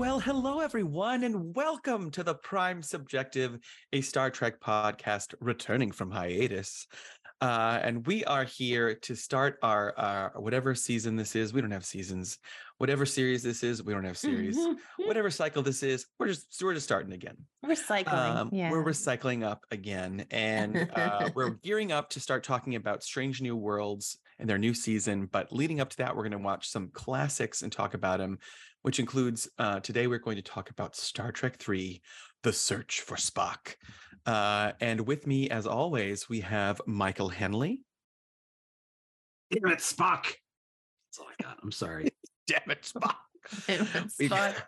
[0.00, 3.58] Well, hello, everyone, and welcome to the Prime Subjective,
[3.92, 6.86] a Star Trek podcast returning from hiatus.
[7.42, 11.52] Uh, and we are here to start our, our whatever season this is.
[11.52, 12.38] We don't have seasons.
[12.78, 14.56] Whatever series this is, we don't have series.
[14.96, 17.36] whatever cycle this is, we're just we're just starting again.
[17.62, 18.36] Recycling.
[18.36, 18.70] Um, yeah.
[18.70, 23.54] We're recycling up again, and uh, we're gearing up to start talking about Strange New
[23.54, 25.28] Worlds and their new season.
[25.30, 28.38] But leading up to that, we're going to watch some classics and talk about them,
[28.82, 32.00] which includes uh, today we're going to talk about Star Trek Three:
[32.42, 33.74] The Search for Spock.
[34.26, 37.82] Uh, and with me, as always, we have Michael Henley.
[39.50, 40.24] Damn it, Spock.
[40.24, 41.58] That's all I got.
[41.62, 42.08] I'm sorry.
[42.46, 43.16] Damn it, Spock.
[43.66, 44.54] Damn it, We've Spock.
[44.54, 44.64] got,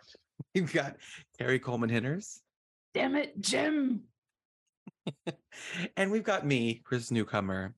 [0.55, 0.95] we've got
[1.37, 2.41] Kari Coleman Hinners.
[2.93, 4.01] Damn it, Jim.
[5.97, 7.75] and we've got me, Chris Newcomer.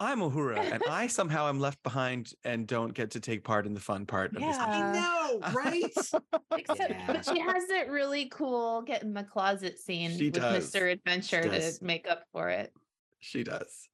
[0.00, 3.74] I'm Uhura, and I somehow am left behind and don't get to take part in
[3.74, 4.56] the fun part of this.
[4.56, 4.64] Yeah.
[4.64, 5.82] I know, right?
[6.58, 7.04] Except, Yeah.
[7.06, 10.70] but she has it really cool get in the closet scene She with does.
[10.70, 10.92] Mr.
[10.92, 11.82] Adventure to does.
[11.82, 12.72] make up for it.
[13.20, 13.88] She does.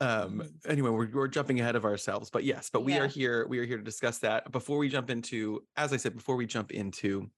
[0.00, 3.46] Um, anyway, we're, we're jumping ahead of ourselves, but yes, but we are here.
[3.48, 4.50] We are here to discuss that.
[4.52, 7.28] Before we jump into, as I said, before we jump into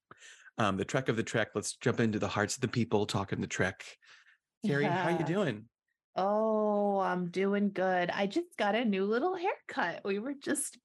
[0.59, 3.41] um, the trek of the trek, let's jump into the hearts of the people talking
[3.41, 3.83] the trek.
[4.67, 5.65] Kari, how you doing?
[6.17, 8.11] Oh, I'm doing good.
[8.11, 10.03] I just got a new little haircut.
[10.05, 10.79] We were just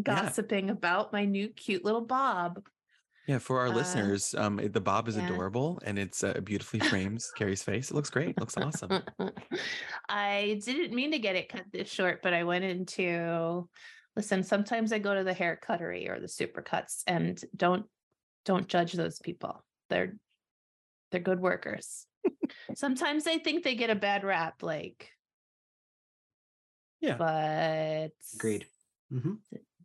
[0.00, 2.62] gossiping about my new cute little bob.
[3.28, 5.26] Yeah, for our Uh, listeners, um, the bob is yeah.
[5.26, 7.90] adorable and it's uh, beautifully frames Kari's face.
[7.90, 8.30] It looks great.
[8.30, 9.02] It looks awesome.
[10.08, 13.68] I didn't mean to get it cut this short, but I went into
[14.16, 17.86] listen, sometimes I go to the hair cuttery or the supercuts and don't
[18.44, 19.64] don't judge those people.
[19.88, 20.16] They're
[21.12, 22.06] they're good workers.
[22.74, 25.10] Sometimes I think they get a bad rap, like
[27.00, 27.16] Yeah.
[27.16, 28.66] but Agreed.
[29.12, 29.34] Mm-hmm.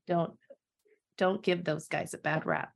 [0.08, 0.34] don't
[1.18, 2.72] don't give those guys a bad rap.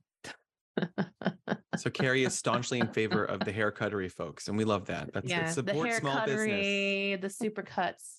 [1.76, 5.12] So Kari is staunchly in favor of the hair cuttery folks, and we love that.
[5.12, 5.66] That's yeah, it.
[5.66, 7.20] the small business.
[7.20, 8.18] the supercuts.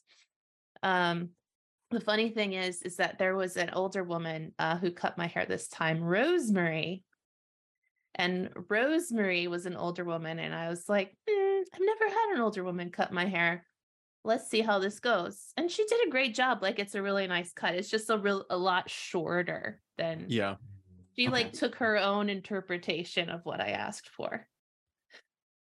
[0.81, 1.29] Um,
[1.91, 5.27] the funny thing is, is that there was an older woman uh, who cut my
[5.27, 7.03] hair this time, Rosemary.
[8.15, 12.41] And Rosemary was an older woman, and I was like, "Mm, I've never had an
[12.41, 13.65] older woman cut my hair.
[14.23, 15.51] Let's see how this goes.
[15.57, 16.61] And she did a great job.
[16.61, 17.75] Like it's a really nice cut.
[17.75, 20.55] It's just a real a lot shorter than Yeah.
[21.15, 21.31] she okay.
[21.33, 24.47] like took her own interpretation of what I asked for.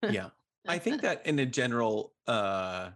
[0.02, 0.30] Yeah.
[0.66, 2.90] I think that in a general uh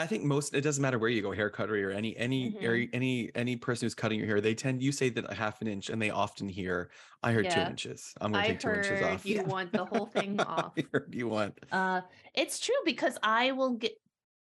[0.00, 2.62] I think most it doesn't matter where you go, hair cuttery or any any Mhm.
[2.62, 5.60] area any any person who's cutting your hair, they tend you say that a half
[5.60, 6.90] an inch and they often hear,
[7.22, 8.14] I heard two inches.
[8.20, 9.24] I'm gonna I take two inches off.
[9.24, 10.74] you want the whole thing off.
[11.10, 11.58] You want.
[11.70, 12.02] Uh,
[12.34, 13.92] it's true because I will get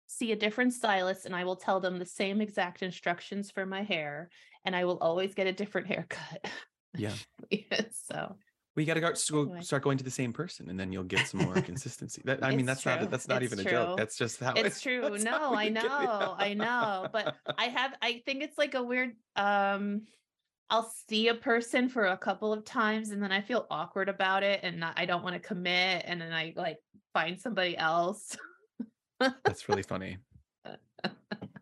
[0.07, 3.83] see a different stylist and I will tell them the same exact instructions for my
[3.83, 4.31] hair,
[4.65, 6.51] and I will always get a different haircut.
[6.95, 7.19] Yeah.
[7.93, 8.37] so
[8.77, 11.29] We gotta go, s- go start going to the same person and then you'll get
[11.29, 12.23] some more consistency.
[12.25, 13.97] That I mean that's not that's not It's even a joke.
[13.97, 15.17] That's just how it's true.
[15.19, 17.95] No, I it know, I know, but I have.
[18.03, 19.13] I think it's like a weird.
[19.37, 20.03] Um,
[20.71, 24.43] I'll see a person for a couple of times and then I feel awkward about
[24.43, 26.79] it, and not, I don't want to commit, and then I like
[27.13, 28.37] find somebody else.
[29.21, 30.19] That's really funny.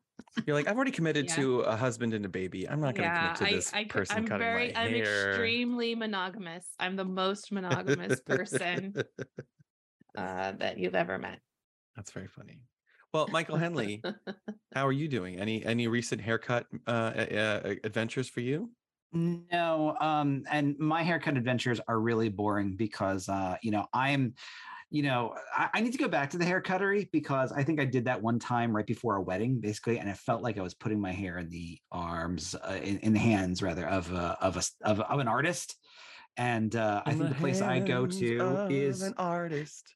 [0.46, 1.36] You're like, I've already committed Yeah.
[1.36, 2.68] to a husband and a baby.
[2.68, 4.90] I'm not going to commit to this I, I, person I'm cutting very, my I'm
[4.90, 5.30] hair.
[5.30, 6.66] extremely monogamous.
[6.78, 8.94] I'm the most monogamous person
[10.16, 11.40] uh, that you've ever met.
[11.96, 12.62] That's very funny.
[13.12, 14.02] Well, Michael Henley,
[14.74, 15.38] how are you doing?
[15.38, 18.70] Any any recent haircut uh, uh, adventures for you?
[19.12, 24.34] No, um, and my haircut adventures are really boring because uh, you know, I'm
[24.92, 27.80] you know, I, I need to go back to the hair cuttery because I think
[27.80, 30.62] I did that one time right before a wedding, basically, and it felt like I
[30.62, 34.36] was putting my hair in the arms, uh, in, in the hands rather of a,
[34.42, 35.76] of a of, of an artist.
[36.36, 39.94] And uh, I think the place I go to is an artist.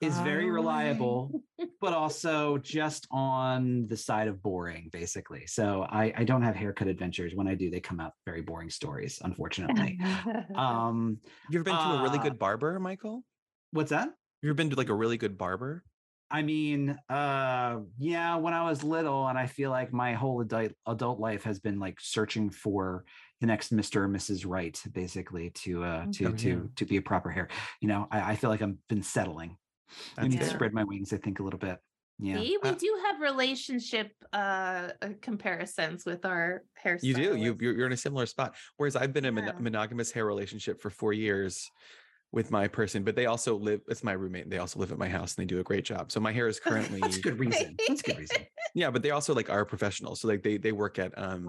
[0.00, 1.42] is very reliable,
[1.80, 5.44] but also just on the side of boring, basically.
[5.46, 7.34] So I, I don't have haircut adventures.
[7.34, 9.98] When I do, they come out very boring stories, unfortunately.
[10.54, 11.18] um,
[11.50, 13.24] You ever been to a really Uh, good barber, Michael?
[13.72, 14.10] what's that?
[14.42, 15.84] You ever been to like a really good barber?
[16.30, 20.72] I mean, uh, yeah, when I was little, and I feel like my whole adult
[20.86, 23.04] adult life has been like searching for
[23.40, 24.02] the next Mr.
[24.02, 24.44] or Mrs.
[24.46, 26.62] Right, basically, to uh to Oh, to yeah.
[26.76, 27.48] to be a proper hair.
[27.80, 29.56] You know, I, I feel like I've been settling.
[30.18, 31.78] I That's need to spread my wings, I think, a little bit.
[32.18, 32.40] Yeah.
[32.40, 36.98] See, we Uh, do have relationship uh uh, comparisons with our hair.
[37.02, 37.36] You do.
[37.36, 38.56] You you're, you're in a similar spot.
[38.78, 41.70] Whereas I've been in a mon- monogamous hair relationship for four years
[42.32, 43.80] with my person, but they also live.
[43.88, 44.50] It's my roommate.
[44.50, 46.12] They also live at my house, and they do a great job.
[46.12, 47.76] So my hair is currently That's good reason.
[47.86, 48.46] That's good reason.
[48.74, 50.20] yeah, but they also like are professionals.
[50.20, 51.46] So like they they work at um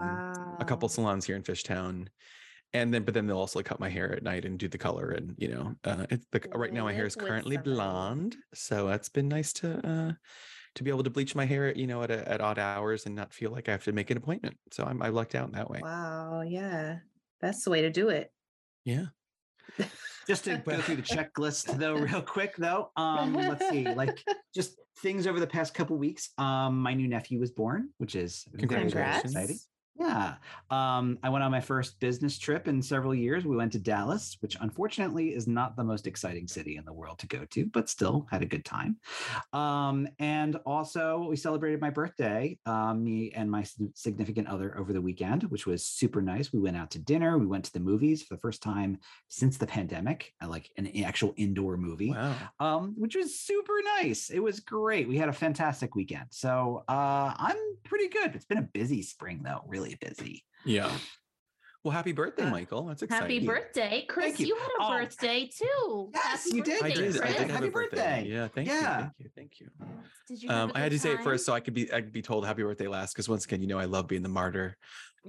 [0.59, 2.07] a couple salons here in Fishtown,
[2.73, 4.77] and then but then they'll also like cut my hair at night and do the
[4.77, 8.89] color and you know uh it's the right now my hair is currently blonde so
[8.89, 10.13] it's been nice to uh
[10.75, 13.15] to be able to bleach my hair you know at a, at odd hours and
[13.15, 15.53] not feel like i have to make an appointment so i'm i lucked out in
[15.53, 16.99] that way Wow, yeah.
[17.39, 18.31] That's the way to do it.
[18.83, 19.05] yeah
[20.27, 22.91] Just to go through the checklist though, real quick though.
[22.95, 26.29] Um, let's see, like just things over the past couple weeks.
[26.37, 29.57] Um, my new nephew was born, which is very, very exciting.
[29.99, 30.35] Yeah.
[30.69, 33.45] Um, I went on my first business trip in several years.
[33.45, 37.19] We went to Dallas, which unfortunately is not the most exciting city in the world
[37.19, 38.97] to go to, but still had a good time.
[39.53, 43.65] Um, and also, we celebrated my birthday, um, me and my
[43.95, 46.53] significant other over the weekend, which was super nice.
[46.53, 47.37] We went out to dinner.
[47.37, 48.99] We went to the movies for the first time
[49.29, 54.29] since the pandemic, uh, like an actual indoor movie wow um, which was super nice.
[54.29, 55.07] It was great.
[55.07, 56.25] We had a fantastic weekend.
[56.29, 58.35] So uh, I'm pretty good.
[58.35, 60.43] It's been a busy spring, though, really busy.
[60.65, 60.91] yeah
[61.83, 64.39] well happy birthday Uh, michael that's exciting Happy birthday, Chris.
[64.39, 64.47] you.
[64.47, 64.55] You.
[64.57, 64.97] had a Oh.
[64.97, 66.09] birthday too.
[66.13, 67.21] Yes, Happy you did, I birthday, did.
[67.21, 67.95] I did have Happy a birthday.
[67.97, 68.25] birthday.
[68.27, 69.67] Yeah, thank you, thank you, thank you.
[70.27, 71.91] Did you Um, a I had good to say it first so I could be
[71.93, 74.23] I could be told happy birthday last because once again, you know, I love being
[74.23, 74.75] the martyr.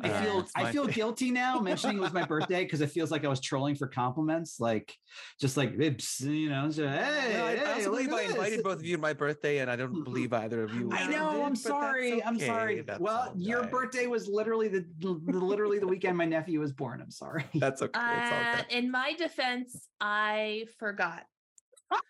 [0.03, 0.95] I Uh, feel it's I feel thing.
[0.95, 3.87] guilty now mentioning it was my birthday because it feels like I was trolling for
[3.89, 4.95] compliments, like
[5.41, 8.63] just like "Oops," you know, so, hey, No, I, I hey, also believe I invited
[8.63, 10.91] both of you to my birthday, and I don't believe either of you.
[10.93, 11.29] I did, know.
[11.31, 12.23] I'm but that's sorry.
[12.23, 12.81] I'm sorry.
[12.83, 13.71] that's Well, your right.
[13.71, 17.01] birthday was literally the, the literally the weekend my nephew was born.
[17.01, 17.45] I'm sorry.
[17.55, 17.99] That's okay.
[17.99, 18.67] Uh, good.
[18.71, 21.25] in my defense, I forgot.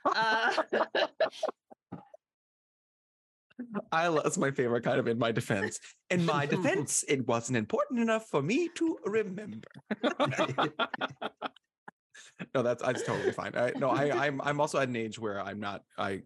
[0.04, 0.62] Uh,
[3.90, 5.78] I love, my favorite kind of in my defense.
[6.10, 9.68] In my defense, it wasn't important enough for me to remember.
[12.54, 13.52] no, that's that's totally fine.
[13.54, 15.82] I, no, I, I'm I'm also at an age where I'm not.
[15.96, 16.22] I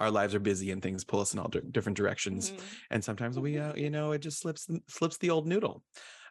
[0.00, 2.60] our lives are busy and things pull us in all di- different directions, mhm.
[2.90, 5.82] and sometimes we, uh, you know, it just slips slips the old noodle.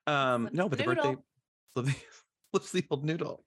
[0.06, 1.26] Um, no, but the birthday noodle.
[1.76, 1.96] slip the,
[2.52, 3.44] slips the old noodle.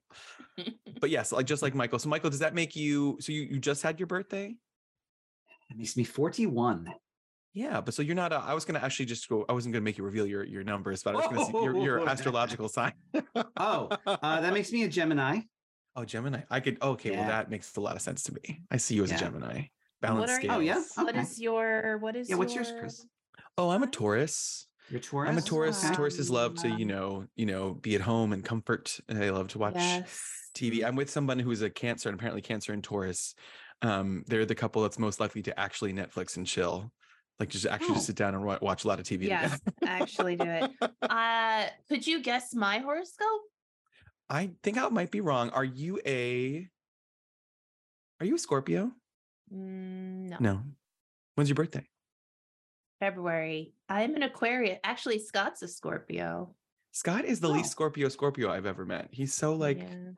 [0.99, 1.97] But yes, like just like Michael.
[1.97, 3.17] So Michael, does that make you?
[3.19, 4.55] So you you just had your birthday?
[5.71, 6.93] It makes me 41.
[7.53, 8.31] Yeah, but so you're not.
[8.31, 9.45] Uh, I was gonna actually just go.
[9.49, 11.77] I wasn't gonna make you reveal your your numbers, but I was gonna see your
[11.77, 12.93] your Oh, astrological sign.
[13.57, 15.41] Oh, uh, that makes me a Gemini.
[15.95, 16.41] oh, Gemini.
[16.49, 16.81] I could.
[16.81, 18.61] Okay, well that makes a lot of sense to me.
[18.71, 19.17] I see you as Yeah.
[19.17, 19.63] a Gemini.
[20.01, 20.57] Balance are scales.
[20.57, 20.81] Oh, yeah?
[20.95, 21.21] What Okay.
[21.21, 23.05] is your what is Yeah, what's yours, Chris?
[23.57, 23.87] Oh, I'm a?
[23.87, 24.67] Taurus.
[24.89, 25.29] You're Taurus.
[25.29, 25.83] I'm a Taurus.
[25.83, 25.95] Okay.
[25.95, 28.99] Tauruses love to, you know, you know, be at home and comfort.
[29.09, 30.49] And they love to watch Yes.
[30.55, 30.83] TV.
[30.83, 33.35] I'm with someone who's a Cancer and apparently Cancer and Taurus.
[33.81, 36.91] Um, they're the couple that's most likely to actually Netflix and chill,
[37.39, 37.93] like just actually Oh.
[37.95, 39.27] just sit down and watch a lot of TV.
[39.27, 40.71] Yes, actually do it.
[41.01, 43.41] Uh, could you guess my horoscope?
[44.29, 45.49] I think I might be wrong.
[45.49, 46.67] Are you a?
[48.19, 48.91] Are you a Scorpio?
[49.51, 50.37] Mm, no.
[50.39, 50.61] No.
[51.35, 51.85] When's your birthday?
[52.99, 53.73] February.
[53.89, 54.77] I'm an Aquarius.
[54.83, 56.55] Actually, Scott's a Scorpio.
[56.91, 57.51] Scott is the Oh.
[57.53, 59.07] least Scorpio Scorpio I've ever met.
[59.11, 60.11] He's so like Yeah.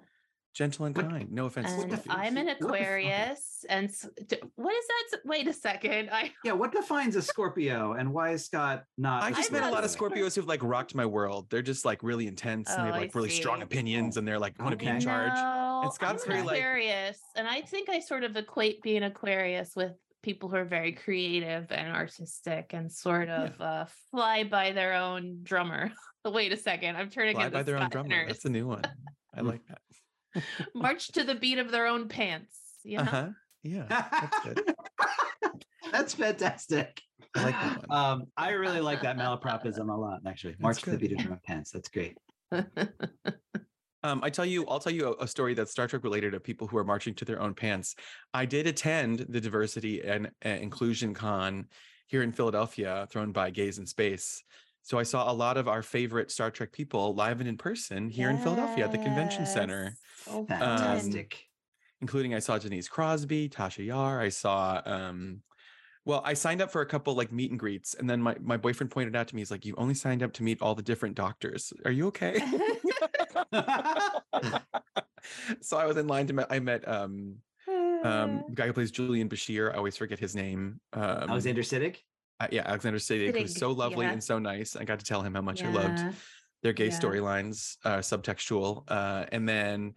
[0.54, 1.32] Gentle and kind.
[1.32, 1.72] No offense.
[1.72, 2.00] And.
[2.10, 2.76] I'm an What the fuck?
[2.76, 3.66] Aquarius.
[3.70, 5.20] And s- d- what is that?
[5.26, 6.10] Wait a second.
[6.12, 9.24] I Yeah, what defines a Scorpio and why is Scott not?
[9.24, 11.48] I just met a lot of Scorpios who've like rocked my world.
[11.50, 14.18] They're just like really intense oh, and they have Oh, I like really strong opinions
[14.18, 15.34] and they're like want to be in charge.
[15.34, 18.82] No, and Scott's I'm very, an like- Aquarius, and I think I sort of equate
[18.84, 23.44] being Aquarius with people who are very creative and artistic and sort Yeah.
[23.46, 25.92] of uh, fly by their own drummer.
[26.26, 27.36] Wait a second, I'm turning it.
[27.36, 28.08] Fly into by their own drummer.
[28.10, 28.28] Nurse.
[28.28, 28.84] That's a new one.
[29.36, 29.80] I like that.
[30.76, 32.58] March to the beat of their own pants.
[32.84, 33.04] You know?
[33.04, 33.30] Uh-huh.
[33.64, 33.86] Yeah.
[33.90, 34.76] That's good.
[35.92, 37.02] That's fantastic.
[37.36, 37.92] I like that.
[37.92, 40.56] Um, I really like that malapropism a lot, actually.
[40.60, 41.72] March to the beat of drum and pants.
[41.72, 42.18] That's great.
[44.06, 46.44] Um, I tell you, I'll tell you a, a story that's Star Trek related of
[46.44, 47.96] people who are marching to their own pants.
[48.34, 51.68] I did attend the diversity and uh, inclusion con
[52.08, 54.44] here in Philadelphia, thrown by Gays in Space.
[54.82, 58.10] So I saw a lot of our favorite Star Trek people live and in person
[58.10, 60.48] here in Philadelphia at the convention center, So Um.
[60.48, 61.48] Fantastic.
[62.02, 64.20] including I saw Denise Crosby, Tasha Yar.
[64.20, 65.42] I saw, um,
[66.06, 68.58] well, I signed up for a couple like meet and greets, and then my my
[68.58, 70.82] boyfriend pointed out to me, he's like, "You only signed up to meet all the
[70.82, 71.72] different doctors.
[71.86, 72.40] Are you okay?"
[75.62, 76.48] so I was in line to met.
[76.50, 77.36] I met um
[78.04, 79.74] um the guy who plays Julian Bashir.
[79.74, 80.82] I always forget his name.
[80.92, 81.98] Um, Alexander Siddig.
[82.42, 84.12] uh, yeah, Alexander Siddig, who's so lovely yeah.
[84.12, 84.76] and so nice.
[84.76, 86.12] I got to tell him how much I loved Yeah.
[86.64, 87.00] Their gay yeah.
[87.00, 88.84] storylines, uh, subtextual.
[88.88, 89.94] Uh, and then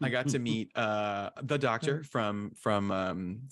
[0.00, 3.42] I got to meet uh, the doctor from from um,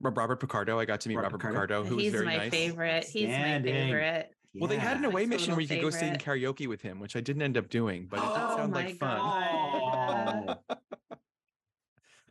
[0.00, 0.78] Robert Picardo.
[0.78, 1.60] I got to meet Robert Robert, Picardo.
[1.82, 2.50] Picardo, who was He's very my nice.
[2.50, 3.04] favorite.
[3.04, 3.74] He's my Outstanding.
[3.74, 4.30] favorite.
[4.54, 7.16] Well, they had an away mission where you could go sing karaoke with him, which
[7.16, 9.18] I didn't end up doing, but it did Oh sound my like fun.
[9.18, 10.58] God.
[10.68, 10.76] Oh.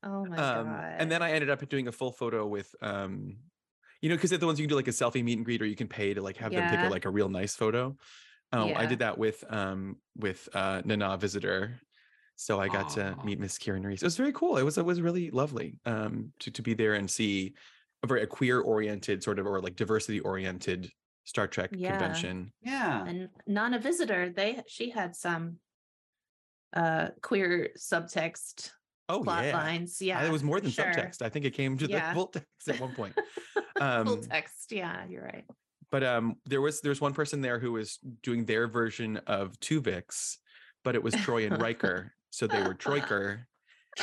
[0.03, 0.95] Oh my um, god.
[0.97, 3.37] and then I ended up doing a full photo with, um,
[4.01, 5.61] you know, because they're the ones you can do like a selfie meet and greet,
[5.61, 7.95] or you can pay to like have them take a, like a real nice photo.
[8.53, 11.79] Oh, I did that with um with uh Nana Visitor.
[12.35, 13.95] So I got to meet Miss Kira Nerys.
[13.95, 14.57] It was very cool.
[14.57, 17.53] It was it was really lovely um to to be there and see
[18.03, 20.89] a very a queer oriented sort of or like diversity oriented
[21.25, 21.91] Star Trek Yeah.
[21.91, 22.51] convention.
[22.61, 23.05] Yeah.
[23.05, 25.57] and Nana Visitor, they she had some
[26.73, 28.71] uh queer subtext
[29.09, 29.57] Oh plot yeah.
[29.57, 30.01] lines.
[30.01, 30.25] Yeah.
[30.25, 30.85] It was more than sure.
[30.85, 31.21] subtext.
[31.21, 32.09] I think it came to Yeah.
[32.09, 33.13] the full text at one point.
[33.77, 34.71] Full Um, text.
[34.71, 35.43] Yeah, you're right.
[35.91, 40.37] But um there was there's one person there who was doing their version of Tuvix,
[40.83, 42.13] but it was Troi and Riker.
[42.33, 43.43] So they were Troiker.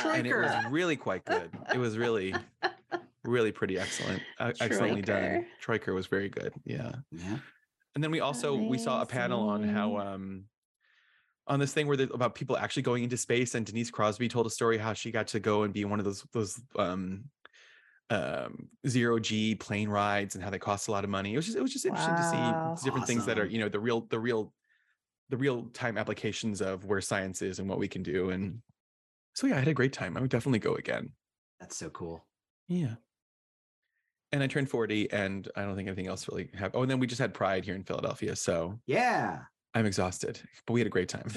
[0.05, 1.49] and it was really quite good.
[1.73, 2.35] It was really,
[3.23, 4.21] really pretty excellent.
[4.39, 5.47] Uh, excellently done.
[5.65, 6.53] Troiker was very good.
[6.63, 6.91] Yeah.
[7.11, 7.39] Yeah.
[7.95, 10.43] And then we also we saw a panel on how um
[11.47, 14.45] on this thing where the, about people actually going into space and Denise Crosby told
[14.45, 17.23] a story how she got to go and be one of those those um
[18.11, 21.33] um zero G plane rides and how they cost a lot of money.
[21.33, 22.17] It was just it was just interesting Wow.
[22.17, 24.53] to see different things that are, you know, the real the real
[25.29, 28.29] the real time applications of where science is and what we can do.
[28.31, 28.61] And
[29.35, 30.17] so yeah, I had a great time.
[30.17, 31.13] I would definitely go again.
[31.59, 32.25] That's so cool.
[32.67, 32.95] Yeah.
[34.31, 36.75] And I turned 40 and I don't think anything else really happened.
[36.75, 38.35] Oh, and then we just had Pride here in Philadelphia.
[38.35, 39.45] So Yeah.
[39.75, 41.29] I'm exhausted, but we had a great time.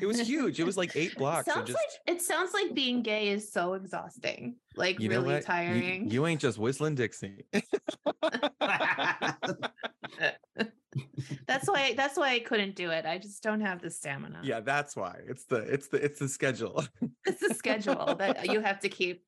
[0.00, 0.60] It was huge.
[0.60, 1.52] It was like eight blocks.
[1.52, 4.54] Sounds just, like it sounds like being gay is so exhausting.
[4.76, 5.36] Like you know really what?
[5.38, 6.10] You- tiring.
[6.10, 7.44] You, ain't just whistling Dixie.
[11.46, 13.04] that's why that's why I couldn't do it.
[13.04, 14.40] I just don't have the stamina.
[14.44, 15.18] yeah, that's why.
[15.26, 16.84] It's the it's the it's the schedule.
[17.26, 19.24] It's the schedule that you have to keep.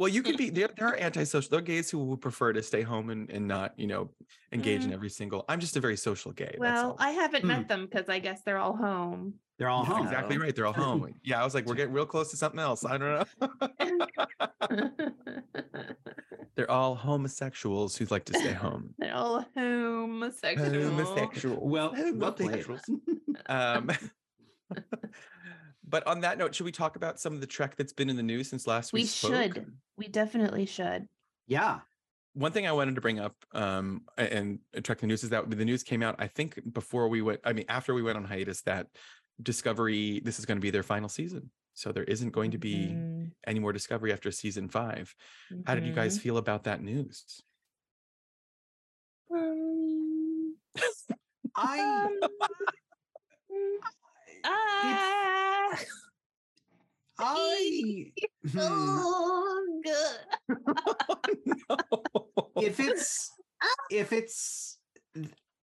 [0.00, 1.50] Well, you can be there, there are antisocial.
[1.50, 4.10] There are gays who would prefer to stay home and, and not, you know,
[4.50, 4.94] engage in Mm.
[4.94, 5.44] every single.
[5.46, 6.46] I'm just a very social gay.
[6.46, 6.96] that's Well, all.
[6.98, 7.48] I haven't Hmm.
[7.48, 9.34] met them because I guess they're all home.
[9.58, 10.06] They're all Yeah, home.
[10.06, 10.56] exactly right.
[10.56, 11.06] They're all home.
[11.22, 12.82] Yeah, I was like, we're getting real close to something else.
[12.82, 13.50] I don't know.
[16.56, 18.94] They're all homosexuals who'd like to stay home.
[18.98, 20.70] they're all homosexual.
[20.96, 21.68] Homosexual.
[21.68, 22.32] Well, well.
[22.38, 22.80] Homosexuals.
[23.46, 23.90] um,
[25.90, 28.16] but on that note, should we talk about some of the Trek that's been in
[28.16, 29.32] the news since last we, We spoke?
[29.32, 29.66] should.
[29.96, 31.08] We definitely should.
[31.46, 31.80] yeah.
[32.34, 35.50] One thing I wanted to bring up um, and uh, Trek the news is that
[35.50, 36.14] the news came out.
[36.20, 37.40] I think before we went.
[37.44, 38.86] I mean, after we went on hiatus, that
[39.42, 41.50] Discovery this is going to be their final season.
[41.74, 45.12] So there isn't going to be Mhm, any more Discovery after season five.
[45.66, 46.22] How did you guys mhm.
[46.22, 47.42] feel about that news?
[49.34, 50.56] Um,
[51.56, 52.20] I um,
[54.44, 55.49] ah,
[57.18, 58.12] I
[58.50, 59.66] hmm, oh,
[61.68, 61.76] no.
[62.56, 63.30] if it's
[63.90, 64.78] if it's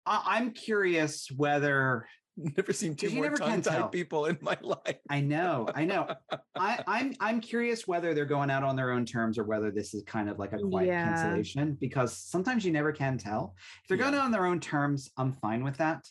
[0.06, 2.06] I, I'm curious whether
[2.36, 4.98] never seen two more tongue-tied people in my life.
[5.08, 6.08] I know, I know.
[6.56, 9.94] I, I'm I'm curious whether they're going out on their own terms or whether this
[9.94, 11.02] is kind of like a quiet Yeah.
[11.02, 13.54] cancellation because sometimes you never can tell.
[13.82, 16.04] If they're going out on their own terms, I'm fine with that.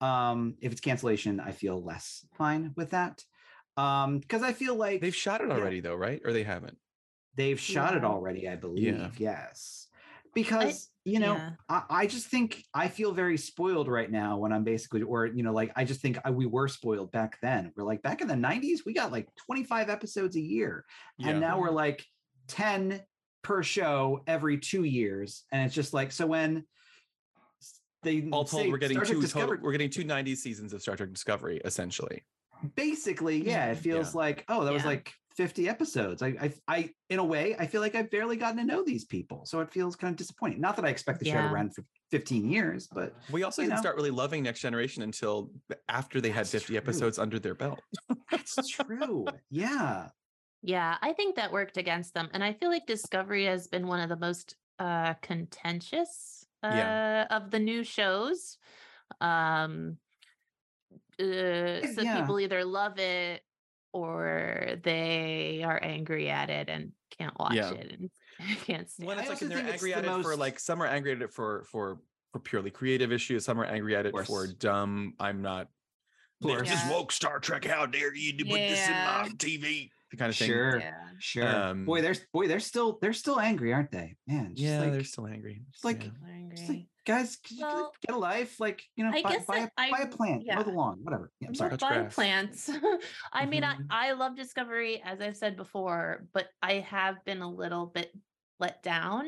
[0.00, 3.24] Um, if it's cancellation, I feel less fine with that.
[3.76, 5.54] Um, because I feel like They've shot it Yeah.
[5.54, 6.20] already, though, right?
[6.24, 6.78] Or they haven't?
[7.34, 9.18] they've shot it already, I believe.
[9.20, 9.86] Yes.
[10.34, 11.54] Because you know, yeah.
[11.68, 15.42] I, I just think I feel very spoiled right now when I'm basically, or you
[15.42, 17.72] know, like I just think I, we were spoiled back then.
[17.76, 20.84] We're like back in the '90s, we got like 25 episodes a year,
[21.22, 22.04] and now we're like
[22.48, 23.02] 10
[23.42, 26.64] per show every two years, and it's just like so when s-
[28.02, 30.96] they all told, say we're getting two total, we're getting two 90s seasons of Star
[30.96, 32.24] Trek Discovery, essentially.
[32.76, 36.20] basically, yeah, it feels like oh, that was like 50 episodes.
[36.20, 39.04] I, I, I, in a way, I feel like I've barely gotten to know these
[39.04, 40.60] people, so it feels kind of disappointing.
[40.60, 43.74] Not that I expect the show to run for 15 years, but We also didn't
[43.74, 43.80] know.
[43.80, 45.50] start really loving Next Generation until
[45.88, 46.76] after they had 50 true.
[46.76, 47.80] episodes under their belt.
[48.30, 49.26] that's true.
[49.50, 50.08] Yeah.
[50.62, 52.28] Yeah, I think that worked against them.
[52.32, 57.26] And I feel like Discovery has been one of the most uh contentious uh Yeah.
[57.30, 58.58] of the new shows.
[59.20, 59.98] Um
[61.20, 62.20] uh, so yeah.
[62.20, 63.42] people either love it
[63.92, 67.72] or they are angry at it and can't watch Yeah.
[67.72, 68.10] it and
[68.64, 70.60] can't stand When I it's like, they're think it's angry the at it for like,
[70.60, 71.98] some are angry at it for for
[72.32, 73.44] for purely creative issues.
[73.46, 75.14] Some are angry at it for dumb.
[75.18, 75.68] I'm not.
[76.42, 76.68] course.
[76.68, 76.90] This Yeah.
[76.92, 77.64] woke Star Trek.
[77.64, 79.90] How dare you to put this in my TV?
[80.10, 80.48] The kind of thing.
[80.48, 80.78] Sure.
[80.80, 80.94] Yeah.
[81.18, 81.46] Sure.
[81.48, 84.16] Um, boy, they're boy, they're still they're still angry, aren't they?
[84.26, 85.62] Man, just Yeah, like, they're still angry.
[85.72, 86.10] just like- Yeah.
[86.30, 86.56] Angry.
[86.56, 88.60] just like guys, could you Well, get a life?
[88.60, 90.70] Like, you know, I buy, guess buy, that a, buy a I- plant, mow the
[90.70, 91.30] lawn, whatever.
[91.40, 91.76] Yeah, I'm sorry.
[91.76, 92.14] Buy grass.
[92.14, 92.70] plants.
[93.32, 93.64] I mean.
[93.64, 98.10] I, I love Discovery, as I've said before, but I have been a little bit
[98.60, 99.26] let down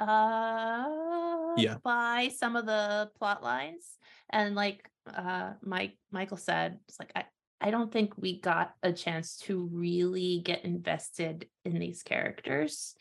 [0.00, 1.76] uh Yeah.
[1.82, 3.96] by some of the plot lines.
[4.30, 7.24] And like uh Mike Michael said, it's like I,
[7.60, 12.94] I don't think we got a chance to really get invested in these characters.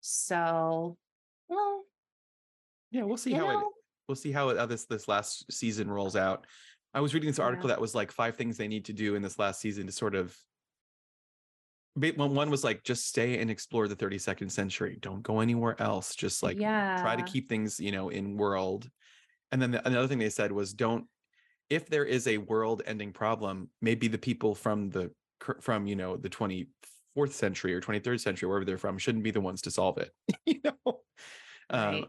[0.00, 0.96] So
[1.48, 1.84] well,
[2.90, 3.64] Yeah, we'll see how it
[4.08, 6.46] we'll see how, how uh, this this last season rolls out.
[6.94, 7.76] I was reading this article Yeah.
[7.76, 10.14] that was like five things they need to do in this last season to sort
[10.14, 10.36] of.
[11.94, 14.98] one was like just stay and explore the 32nd century.
[15.00, 16.14] Don't go anywhere else.
[16.14, 17.00] Just like yeah.
[17.00, 18.88] try to keep things you know in world.
[19.52, 21.06] And then the, another thing they said was don't
[21.70, 25.10] if there is a world ending problem, maybe the people from the
[25.60, 29.40] from you know the 24th century or 23rd century wherever they're from shouldn't be the
[29.40, 30.10] ones to solve it.
[30.46, 31.00] you know.
[31.70, 32.04] Um, Right.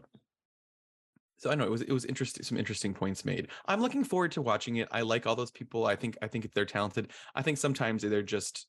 [1.38, 3.48] so I know it was it was interesting some interesting points made.
[3.66, 4.88] I'm looking forward to watching it.
[4.90, 5.86] I like all those people.
[5.86, 7.10] I think I think they're talented.
[7.34, 8.66] I think sometimes they're just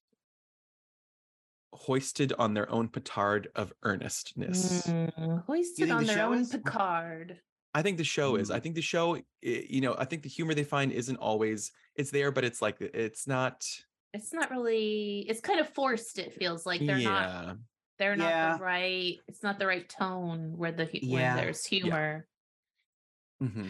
[1.74, 4.88] hoisted on their own petard of earnestness.
[4.88, 6.50] Mm, hoisted on the their own is?
[6.50, 7.40] Picard.
[7.80, 8.52] I think the show is.
[8.52, 8.64] I Mm.
[8.64, 12.30] think the show, you know, I think the humor they find isn't always it's there,
[12.30, 13.66] but it's like it's not.
[14.14, 15.20] It's not really.
[15.30, 16.20] It's kind of forced.
[16.20, 17.58] It feels like they're not.
[17.98, 18.58] They're not Yeah.
[18.58, 19.18] the right.
[19.30, 21.36] It's not the right tone where the hu- Yeah.
[21.36, 22.28] when there's humor.
[23.42, 23.70] Mhm.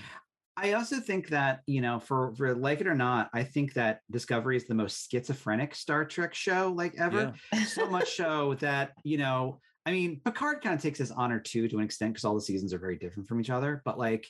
[0.57, 4.01] I also think that, you know, for, for like it or not, I think that
[4.11, 7.33] Discovery is the most schizophrenic Star Trek show like ever.
[7.67, 11.67] So much so that, you know, I mean, Picard kind of takes his honor too
[11.67, 13.81] to an extent because all the seasons are very different from each other.
[13.85, 14.27] But like,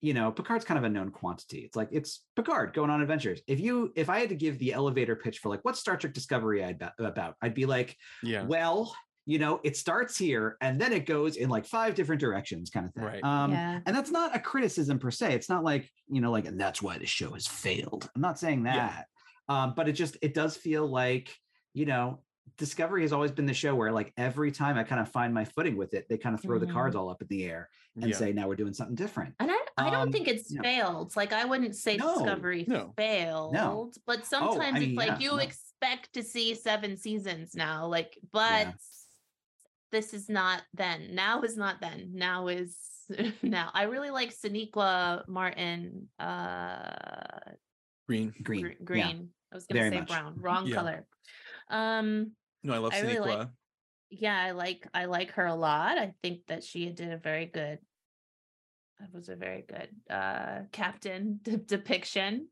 [0.00, 1.58] you know, Picard's kind of a known quantity.
[1.58, 3.40] It's like it's Picard going on adventures.
[3.46, 6.12] If you, if I had to give the elevator pitch for like what Star Trek
[6.12, 8.94] Discovery I'd ba- about, I'd be like, yeah, well,
[9.26, 12.86] you know, it starts here and then it goes in like five different directions, kind
[12.86, 13.04] of thing.
[13.04, 13.22] Right.
[13.24, 13.80] Um, yeah.
[13.84, 15.34] and that's not a criticism per se.
[15.34, 18.08] It's not like, you know, like, and that's why the show has failed.
[18.14, 18.74] I'm not saying Yeah.
[18.76, 19.06] that.
[19.48, 21.36] Um, but it just, it does feel like,
[21.74, 22.22] you know,
[22.56, 25.44] Discovery has always been the show where like every time I kind of find my
[25.44, 28.10] footing with it, they kind of throw the cards all up in the air and
[28.10, 28.16] yeah.
[28.16, 29.34] say, now we're doing something different.
[29.40, 30.62] And I, I don't Um, think it's yeah.
[30.62, 31.14] failed.
[31.16, 32.92] Like I wouldn't say No, Discovery no.
[32.96, 35.36] failed, but sometimes mean, it's like yeah, you no.
[35.38, 37.86] expect to see seven seasons now.
[37.86, 38.74] Like, but
[39.92, 41.14] this is not then.
[41.14, 42.10] Now is not then.
[42.14, 42.76] Now is
[43.42, 43.70] now.
[43.74, 47.40] I really like Sonequa Martin uh
[48.06, 48.32] Green.
[48.42, 48.62] Green.
[48.62, 48.74] gr- yeah.
[48.84, 49.28] green.
[49.52, 50.08] I was gonna say much.
[50.08, 50.74] brown, wrong Yeah.
[50.76, 51.06] color.
[51.68, 53.48] Um No, I love I really like-
[54.10, 55.98] yeah, I like I like her a lot.
[55.98, 57.78] I think that she did a very good
[58.98, 62.48] that was a very good uh captain de- depiction.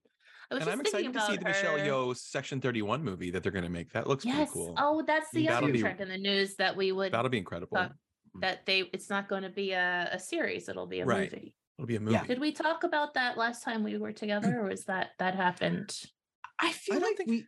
[0.51, 3.53] I was and I'm excited to see the Michelle Yeoh Section 31 movie that they're
[3.53, 3.93] going to make.
[3.93, 4.37] That looks Yes.
[4.37, 4.75] pretty cool.
[4.79, 7.77] Oh, that's the That'll other be- in the news that we would That'll be incredible.
[7.77, 7.93] thought-
[8.41, 11.31] that they it's not going to be a, a series, it'll be a Right.
[11.33, 11.55] movie.
[11.77, 12.13] It'll be a movie.
[12.15, 12.25] Yeah.
[12.25, 15.95] Did we talk about that last time we were together or was that that happened?
[16.59, 17.45] I feel don't like think- we.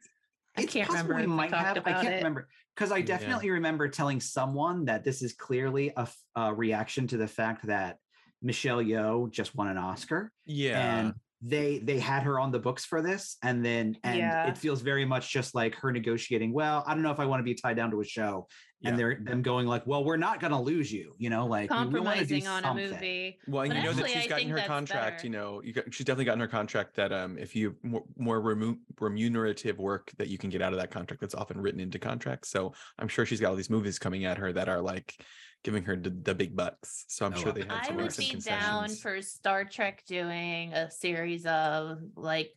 [0.57, 1.87] I it's can't possible remember We if we might talked have.
[1.87, 2.17] I can't it.
[2.19, 3.05] remember because I Yeah.
[3.07, 5.93] definitely remember telling someone that this is clearly
[6.37, 7.99] a reaction to the fact that
[8.43, 10.33] Michelle Yeoh just won an Oscar.
[10.47, 10.99] yeah.
[10.99, 14.47] and they they had her on the books for this and then and Yeah.
[14.49, 17.41] it feels very much just like her negotiating well i don't know if i want
[17.41, 18.47] to be tied down to a show
[18.81, 18.91] Yeah.
[18.91, 21.71] and they're them going like well we're not going to lose you you know like
[21.71, 23.39] we, we want to do Compromising on a something movie.
[23.49, 25.25] Well, But you know that she's gotten her that's contract.
[25.25, 28.41] You know, you got, she's definitely gotten her contract that um, if you more, more
[28.41, 31.99] remu- remunerative work that you can get out of that contract, that's often written into
[31.99, 32.51] contracts.
[32.51, 35.23] So I'm sure she's got all these movies coming at her that are like
[35.63, 37.05] giving her the, the big bucks.
[37.09, 39.65] So I'm Oh, sure they had I to would make some be down for Star
[39.65, 42.53] Trek doing a series of like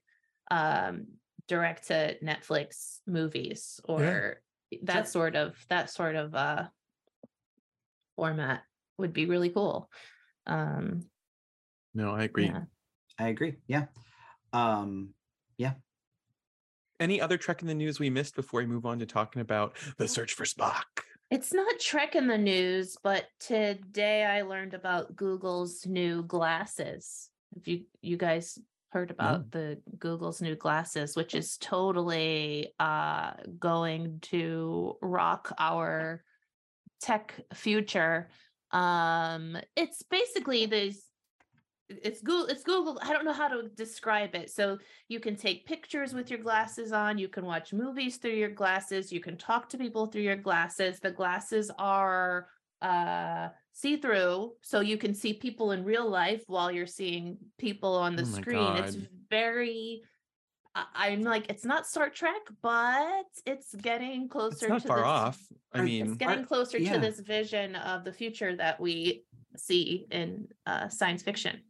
[0.52, 1.08] um
[1.48, 4.42] direct to Netflix movies or
[4.84, 6.68] that sort of that sort of uh
[8.16, 8.64] format
[8.98, 9.90] would be really cool.
[10.48, 11.04] Um
[11.94, 12.46] no, I agree.
[12.46, 12.62] yeah.
[13.20, 13.86] i agree yeah
[14.52, 15.14] um
[15.58, 15.74] yeah.
[17.00, 19.76] Any other Trek in the news we missed before we move on to talking about
[19.98, 20.93] the search for Spock?
[21.34, 27.28] It's not Trek in the news, but today I learned about Google's new glasses.
[27.56, 28.60] Have you you guys
[28.92, 36.24] heard about the Google's new glasses, which is totally uh going to rock our
[37.02, 38.30] tech future.
[38.70, 41.04] Um it's basically these
[41.90, 44.50] it's Google it's Google I don't know how to describe it.
[44.50, 48.50] So you can take pictures with your glasses on, you can watch movies through your
[48.50, 51.00] glasses, you can talk to people through your glasses.
[51.00, 52.48] The glasses are
[52.82, 58.16] uh see-through so you can see people in real life while you're seeing people on
[58.16, 58.76] the Oh screen.
[58.78, 58.98] It's
[59.30, 60.04] very
[60.76, 64.98] I- I'm like it's not Star Trek, but it's getting closer It's not to far
[64.98, 65.40] this- off.
[65.74, 66.94] I mean, it's getting closer yeah.
[66.94, 71.62] to this vision of the future that we see in uh, science fiction.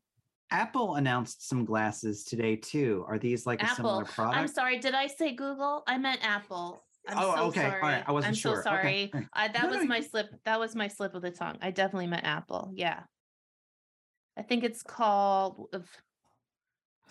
[0.53, 4.79] Apple announced some glasses today too are these like a similar product I'm sorry.
[4.79, 5.83] Did I say Google?
[5.87, 6.83] I meant Apple.
[7.09, 7.65] I'm Oh, so okay.
[7.65, 7.81] All sorry.
[7.81, 8.03] right.
[8.07, 8.55] I wasn't I'm sure.
[8.57, 9.11] so sorry.
[9.13, 9.27] All right.
[9.33, 10.29] I, that No, was no, my you- slip.
[10.45, 11.57] That was my slip of the tongue.
[11.61, 12.71] I definitely meant Apple.
[12.75, 13.01] Yeah.
[14.37, 15.67] I think it's called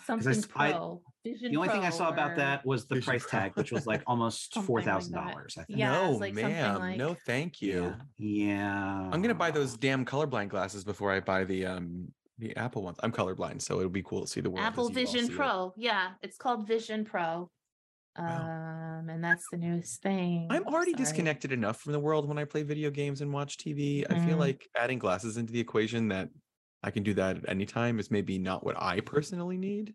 [0.06, 1.02] something s- I- Pro.
[1.24, 3.38] Vision the only thing i Pro saw about that was the Vision price Pro.
[3.40, 6.80] tag which was like almost four thousand like dollars i think Yeah, no, like ma'am.
[6.80, 7.94] like- No, thank you.
[8.18, 12.56] yeah yeah I'm gonna buy those damn colorblind glasses before I buy the um The
[12.56, 12.98] Apple ones.
[13.02, 14.64] I'm colorblind, so it'll be cool to see the world.
[14.64, 15.36] Apple Vision see it.
[15.36, 15.72] Pro.
[15.76, 17.50] Yeah, it's called Vision Pro.
[18.18, 18.98] Wow.
[19.00, 20.48] Um, and that's the newest thing.
[20.50, 21.04] I'm already Sorry.
[21.04, 24.04] disconnected enough from the world when I play video games and watch TV.
[24.10, 24.40] I feel Mhm.
[24.40, 26.28] like adding glasses into the equation that
[26.82, 29.94] I can do that at any time is maybe not what I personally need.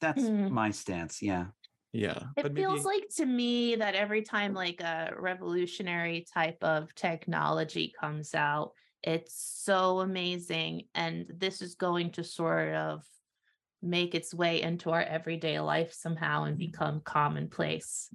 [0.00, 0.50] That's Mm.
[0.50, 1.22] my stance.
[1.22, 1.48] Yeah.
[1.92, 2.30] Yeah.
[2.36, 6.92] It but feels maybe- like to me that every time like a revolutionary type of
[6.94, 9.34] technology comes out, it's
[9.64, 10.84] so amazing.
[10.94, 13.02] And this is going to sort of
[13.82, 16.70] make its way into our everyday life somehow and mm-hmm.
[16.70, 18.08] become commonplace.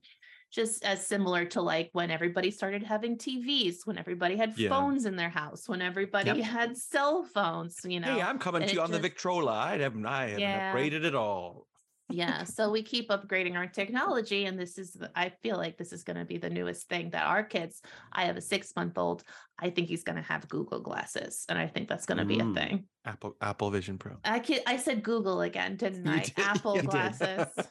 [0.50, 4.70] Just as similar to like when everybody started having TVs, when everybody had Yeah.
[4.70, 8.14] phones in their house, when everybody had cell phones, you know.
[8.14, 9.52] Hey, I'm coming and to you on the Victrola.
[9.52, 10.74] I haven't I haven't Yeah.
[10.74, 11.67] upgraded at all.
[12.10, 16.04] Yeah so we keep upgrading our technology and this is i feel like this is
[16.04, 17.82] going to be the newest thing that our kids
[18.14, 19.24] i have a six month old
[19.60, 22.40] i think he's going to have google glasses and i think that's going to be
[22.40, 22.54] a Mm.
[22.56, 22.88] thing.
[23.04, 24.18] Apple Apple Vision Pro.
[24.24, 26.20] i can i said google again didn't You i?
[26.20, 27.48] did, apple glasses.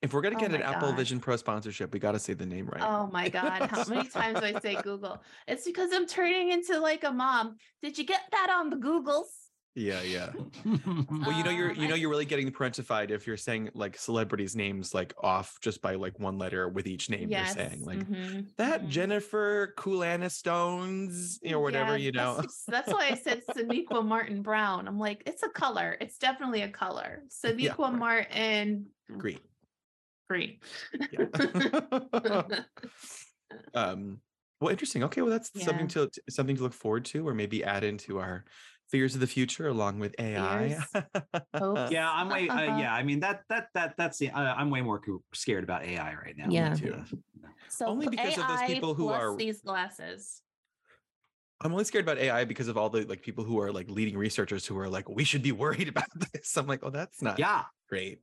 [0.00, 2.32] If we're gonna Oh get an my Apple Vision Pro sponsorship, we got to say
[2.32, 2.82] the name right.
[2.82, 5.22] oh my god how many times do i say google?
[5.46, 7.56] It's because i'm turning into like a mom.
[7.82, 9.47] Did you get that on the googles
[9.78, 10.32] Yeah, yeah.
[10.64, 13.96] Well, you know you're Um, you know you're really getting parentified if you're saying like
[13.96, 17.84] celebrities' names like off just by like one letter with each name yes you're saying.
[17.84, 18.88] Like mhm, that mhm.
[18.88, 22.36] Jennifer Coolana Stones, you know, whatever, Yeah, you know.
[22.36, 24.88] That's, that's why I said Sonequa Martin Brown.
[24.88, 25.96] I'm like, it's a color.
[26.00, 27.22] It's definitely a color.
[27.28, 27.92] Sonequa right.
[27.94, 28.86] Martin
[29.16, 29.38] Green.
[30.28, 30.58] green.
[31.12, 32.42] Yeah.
[33.74, 34.20] um
[34.60, 35.04] well interesting.
[35.04, 38.44] Okay, well that's something to- something to look forward to or maybe add into our
[38.88, 40.78] fears of the future along with AI.
[41.90, 42.48] yeah, I'm way.
[42.48, 44.30] Uh, yeah, I mean that that that that's the.
[44.30, 45.00] Uh, I'm way more
[45.34, 46.46] scared about AI right now.
[46.48, 46.74] Yeah.
[46.74, 46.94] too.
[46.94, 50.42] uh, so only p- because of those people who are- these glasses.
[51.60, 54.16] I'm only scared about AI because of all the like people who are like leading
[54.16, 56.56] researchers who are like, we should be worried about this.
[56.56, 58.20] I'm like, oh, that's not yeah, great.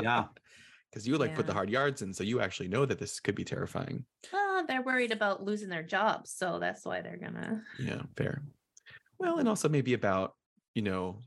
[0.00, 0.24] yeah.
[0.90, 3.36] Because you like put the hard yards in, so you actually know that this could
[3.36, 4.04] be terrifying.
[4.32, 7.62] well, they're worried about losing their jobs, so that's why they're gonna.
[7.78, 8.42] Yeah, fair.
[9.20, 10.34] Well, and also maybe about,
[10.74, 11.18] you know,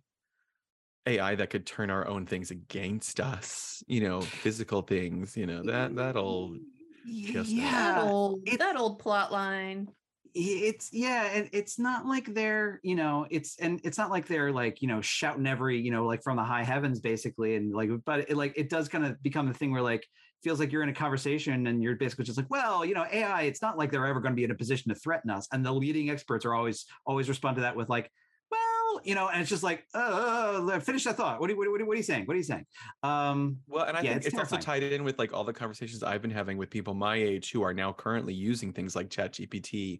[1.06, 5.62] AI that could turn our own things against us, you know, physical things, you know,
[5.64, 6.58] that that'll
[7.06, 9.90] just a- that old it- that old plot line.
[10.36, 14.52] it's yeah and it's not like they're you know it's and it's not like they're
[14.52, 17.92] like you know shouting every you know like from the high heavens basically and like
[18.04, 20.08] but it like it does kind of become the thing where like
[20.44, 23.44] feels like you're in a conversation and you're basically just like well you know ai
[23.44, 25.48] it's not like they're ever going to be in a position to threaten us.
[25.52, 28.12] And the leading experts are always always respond to that with like
[28.52, 31.40] well you know and it's just like uh, uh finish that thought.
[31.40, 32.26] What are, you- what, are, what are you saying?
[32.26, 32.66] What are you saying?
[33.02, 35.54] Um Well, and I Yeah, think it's it's, also tied in with like all the
[35.54, 39.10] conversations I've been having with people my age who are now currently using things like
[39.10, 40.00] ChatGPT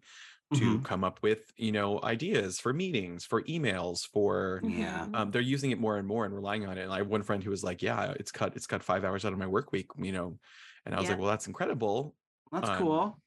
[0.54, 5.06] to mhm, come up with, you know, ideas for meetings, for emails, for Yeah.
[5.06, 5.14] Mhm.
[5.14, 6.82] um, they're using it more and more and relying on it.
[6.82, 9.24] And I have one friend who was like, "Yeah, it's cut, it's cut five hours
[9.24, 10.38] out of my work week," you know,
[10.86, 11.10] and I was Yeah.
[11.10, 12.16] like, "Well, that's incredible."
[12.50, 13.20] that's um, cool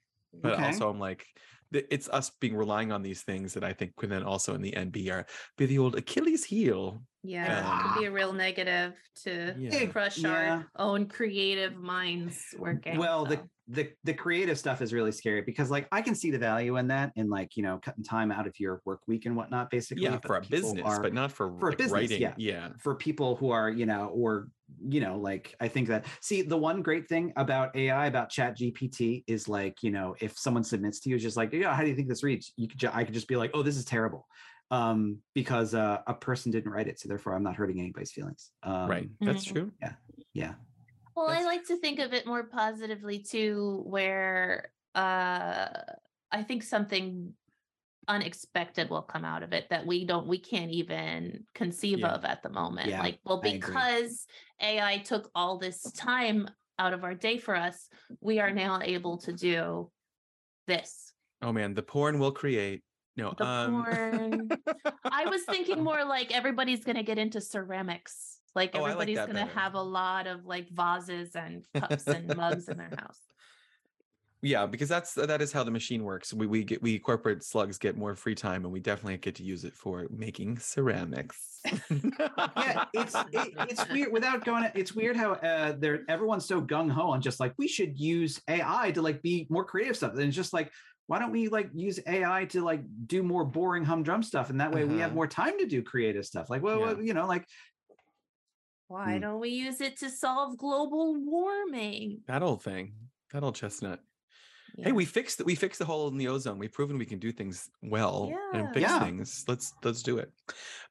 [0.43, 0.61] But Okay.
[0.61, 1.27] also, I'm like,
[1.73, 4.75] it's us being relying on these things that I think could then also in the
[4.75, 5.25] end be our
[5.57, 7.03] be the old Achilles heel.
[7.23, 9.91] Yeah, it could be a real negative to Yeah.
[9.91, 10.63] crush yeah.
[10.63, 12.99] our own creative minds working.
[12.99, 13.25] well so.
[13.25, 16.77] the the the creative stuff is really scary because like i can see the value
[16.77, 19.69] in that in like you know cutting time out of your work week and whatnot
[19.69, 22.21] basically Yeah, for a business, are- but not for, for a like, business, writing.
[22.21, 22.33] yeah.
[22.37, 22.69] yeah.
[22.79, 24.47] for people who are you know or
[24.87, 28.57] you know like i think that see the one great thing about ai about chat
[28.57, 31.81] gpt is like you know if someone submits to you it's just like yeah how
[31.83, 33.75] do you think this reads you could ju- i could just be like oh this
[33.77, 34.25] is terrible
[34.71, 38.51] um because uh, a person didn't write it so therefore i'm not hurting anybody's feelings
[38.63, 39.09] um, right.
[39.21, 39.71] That's true.
[39.81, 39.93] Yeah,
[40.33, 40.53] yeah
[41.17, 45.67] Well, I like to think of it more positively too, where uh
[46.31, 47.33] I think something
[48.07, 52.13] unexpected will come out of it that we don't we can't even conceive Yeah.
[52.13, 52.89] of at the moment.
[52.89, 54.27] Yeah, like, well, because
[54.61, 57.89] AI took all this time out of our day for us,
[58.21, 59.89] we are now able to do
[60.67, 61.13] this.
[61.41, 62.83] Oh man, the porn will create.
[63.15, 64.49] No, The um, porn.
[65.03, 68.36] I was thinking more like everybody's gonna get into ceramics.
[68.55, 69.45] Like Oh, I like everybody's gonna better.
[69.45, 73.21] have a lot of like vases and cups and mugs in their house.
[74.41, 76.31] yeah, because that's that is how the machine works.
[76.33, 79.43] We we get we corporate slugs get more free time, and we definitely get to
[79.43, 81.65] use it for making ceramics.
[82.55, 84.69] yeah, it's it, it's weird without going.
[84.75, 88.41] It's weird how uh, they're everyone's so gung ho on just like we should use
[88.47, 90.13] AI to like be more creative stuff.
[90.13, 90.71] And it's just like
[91.07, 94.71] why don't we like use AI to like do more boring humdrum stuff, and that
[94.71, 95.13] way we have Uh-huh.
[95.13, 96.49] more time to do creative stuff.
[96.49, 96.95] Like well, Yeah.
[96.95, 97.45] well, you know, like
[98.87, 99.21] Why Hmm.
[99.21, 102.21] don't we use it to solve global warming?
[102.27, 102.93] that old thing,
[103.33, 103.99] that old chestnut.
[104.79, 106.59] Hey, we fixed we fixed the hole in the ozone.
[106.59, 108.99] We've proven we can do things well and fix Yeah.
[108.99, 109.43] things.
[109.47, 110.31] Let's let's do it.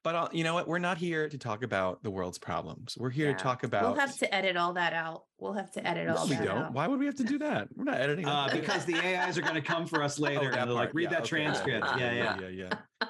[0.03, 0.67] But uh, you know what?
[0.67, 2.97] We're not here to talk about the world's problems.
[2.99, 3.37] We're here Yeah.
[3.37, 3.83] to talk about.
[3.83, 5.23] We'll have to edit all that out.
[5.37, 6.57] We'll have to edit No, all we that don't.
[6.57, 6.73] out.
[6.73, 7.69] Why would we have to do that?
[7.77, 8.25] We're not editing.
[8.25, 10.73] Uh, because the AIs are going to come for us later Oh, and that they're
[10.73, 11.29] like, read Yeah, that okay.
[11.29, 11.87] transcript.
[11.97, 12.39] Yeah, yeah.
[12.41, 13.07] yeah, yeah.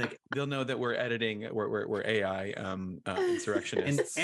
[0.00, 1.46] Like, They'll know that we're editing.
[1.52, 4.18] We're we're, we're AI um, uh, and, insurrectionists.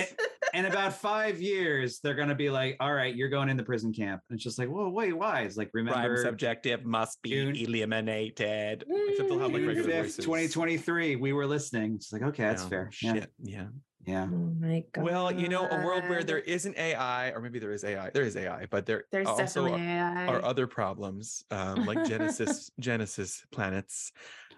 [0.54, 3.62] and about five years, they're going to be like, all right, you're going in the
[3.64, 4.22] prison camp.
[4.30, 5.40] And it's just like, whoa, wait, why?
[5.42, 8.84] It's like, Prime remember subjective must be June- eliminated.
[9.08, 10.24] Except they'll have like June regular 5th, voices.
[10.24, 11.94] 2023, we were listening.
[11.96, 12.68] It's like, okay, that's Yeah.
[12.68, 12.90] fair.
[13.02, 13.12] Yeah.
[13.14, 13.32] Shit.
[13.42, 13.66] Yeah.
[14.06, 14.28] Yeah.
[14.32, 15.04] Oh my god.
[15.04, 16.46] Well, you know, a world where there God.
[16.48, 18.10] isn't AI, or maybe there is AI.
[18.10, 20.26] There is AI, but there there's also definitely are, AI.
[20.28, 24.12] are other problems, um, like Genesis Genesis planets,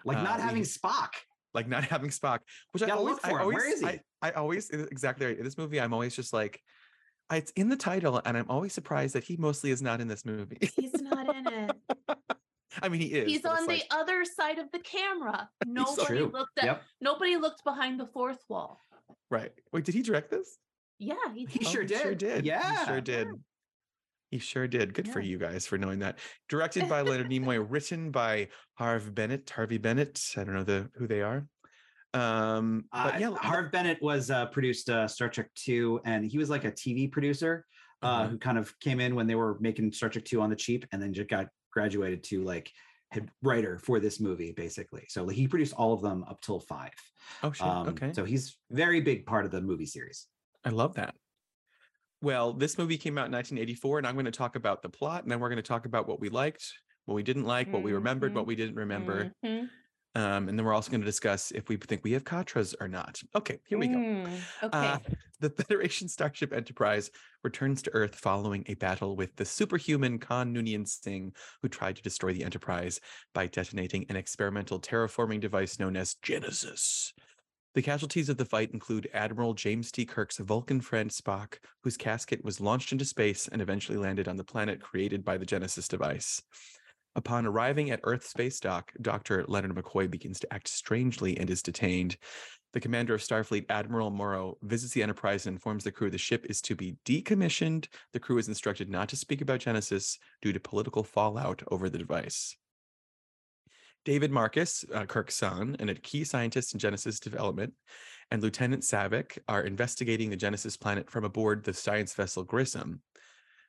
[0.05, 1.09] Like Uh, not we- having Spock.
[1.53, 2.39] like not having Spock,
[2.71, 3.41] which I Gotta always, look I for him.
[3.41, 3.85] always, Where is he?
[3.87, 5.37] I, I always exactly right.
[5.37, 6.61] In this movie, I'm always just like,
[7.29, 10.07] I- it's in the title, and I'm always surprised that he mostly is not in
[10.07, 10.57] this movie.
[10.75, 11.71] He's not in it.
[12.81, 13.27] I mean, he is.
[13.27, 15.49] He's on the like- other side of the camera.
[15.65, 16.83] Nobody looked at Yep.
[17.01, 18.79] nobody looked behind the fourth wall.
[19.31, 19.51] right.
[19.73, 20.57] Wait, did he direct this?
[20.99, 21.67] Yeah, he He did.
[21.67, 22.17] sure Sure did.
[22.17, 22.41] did.
[22.43, 22.85] He Yeah.
[22.85, 23.27] sure did.
[24.29, 24.93] He sure did.
[24.93, 26.19] Good for you guys for knowing that.
[26.49, 30.21] Directed by Leonard Nimoy, written by Harve Bennett, Harvey Bennett.
[30.37, 31.47] I don't know the who they are.
[32.13, 36.37] Um, but Uh, yeah, Harve Bennett was uh, produced uh, Star Trek 2, and he
[36.37, 37.65] was like a TV producer
[38.01, 38.27] uh, Uh-huh.
[38.29, 40.85] who kind of came in when they were making Star Trek 2 on the cheap
[40.91, 42.71] and then just got graduated to like
[43.11, 45.05] head writer for this movie, basically.
[45.09, 46.93] So like, he produced all of them up till five.
[47.43, 47.65] oh shit.
[47.65, 48.13] Um, okay.
[48.13, 50.27] So he's very big part of the movie series.
[50.63, 51.15] I love that.
[52.21, 55.23] Well, this movie came out in 1984, and I'm going to talk about the plot,
[55.23, 56.73] and then we're going to talk about what we liked,
[57.05, 58.47] what we didn't like, what we remembered, what Mhm.
[58.47, 59.69] we didn't remember, Mhm.
[60.15, 62.89] um, and then we're also going to discuss if we think we have Katras or
[62.89, 63.21] not.
[63.35, 63.95] Okay, here we go.
[63.97, 64.69] Mm, Okay.
[64.77, 64.99] Uh,
[65.39, 67.09] the Federation Starship Enterprise
[67.41, 72.01] returns to Earth following a battle with the superhuman Khan Noonien Singh, who tried to
[72.01, 72.99] destroy the Enterprise
[73.33, 77.13] by detonating an experimental terraforming device known as Genesis.
[77.75, 80.03] The casualties of the fight include Admiral James T.
[80.03, 84.43] Kirk's Vulcan friend Spock, whose casket was launched into space and eventually landed on the
[84.43, 86.41] planet created by the Genesis device.
[87.15, 89.45] Upon arriving at Earth Space Dock, Dr.
[89.47, 92.17] Leonard McCoy begins to act strangely and is detained.
[92.73, 96.47] The commander of Starfleet, Admiral Morrow, visits the Enterprise and informs the crew the ship
[96.49, 97.87] is to be decommissioned.
[98.13, 101.99] The crew is instructed not to speak about Genesis due to political fallout over the
[101.99, 102.55] device.
[104.05, 107.73] David Marcus, uh, Kirk's son, and a key scientist in Genesis development,
[108.31, 113.01] and Lieutenant Saavik are investigating the Genesis planet from aboard the science vessel Grissom.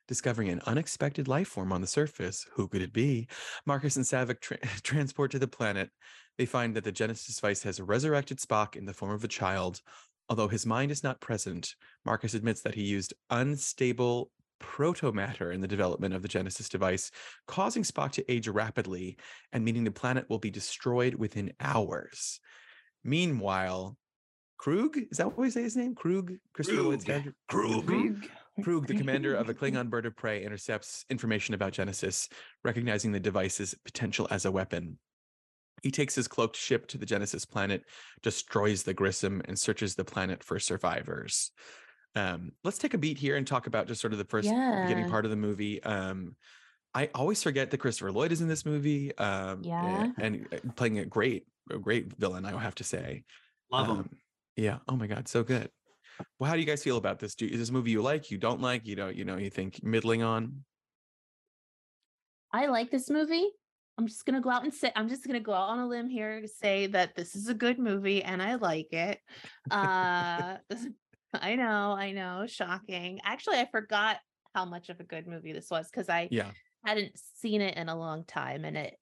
[0.07, 3.29] Discovering an unexpected life form on the surface, who could it be?
[3.67, 5.91] Marcus and Saavik tra- transport to the planet.
[6.37, 9.81] They find that the Genesis device has resurrected Spock in the form of a child.
[10.29, 15.69] Although his mind is not present, Marcus admits that he used unstable protomatter in the
[15.69, 17.11] development of the Genesis device,
[17.47, 19.17] causing Spock to age rapidly
[19.53, 22.41] and meaning the planet will be destroyed within hours.
[23.03, 23.97] Meanwhile,
[24.59, 25.95] Krug, is that what we say his name?
[25.95, 26.35] Krug?
[26.53, 27.33] Christopher Lloyd's Krug.
[27.49, 28.27] Krug.
[28.63, 32.29] Krug, the commander of a Klingon bird of prey, intercepts information about Genesis,
[32.63, 34.99] recognizing the device's potential as a weapon.
[35.83, 37.85] He takes his cloaked ship to the Genesis planet,
[38.23, 41.53] destroys the Grissom, and searches the planet for survivors.
[42.17, 45.09] Um, let's take a beat here and talk about just sort of the first beginning
[45.09, 45.83] part of the movie.
[45.83, 46.37] Um,
[46.93, 49.17] I always forget that Christopher Lloyd is in this movie.
[49.17, 50.11] Um, Yeah.
[50.19, 53.25] and uh, playing a great, a great villain, I have to say.
[53.71, 53.99] Love him.
[53.99, 54.11] Um,
[54.57, 54.79] yeah.
[54.89, 55.71] Oh my God, so good.
[56.39, 57.35] Well, how do you guys feel about this?
[57.35, 58.31] Do is this a movie you like?
[58.31, 58.87] You don't like?
[58.87, 59.17] You don't?
[59.17, 59.37] You know?
[59.37, 60.65] You think middling on?
[62.53, 63.49] I like this movie.
[63.97, 66.09] I'm just gonna go out and say I'm just gonna go out on a limb
[66.09, 69.21] here to say that this is a good movie and I like it.
[69.71, 70.57] Uh
[71.33, 73.21] I know, I know, shocking.
[73.25, 74.19] Actually, I forgot
[74.55, 76.51] how much of a good movie this was because I Yeah.
[76.85, 78.97] hadn't seen it in a long time and it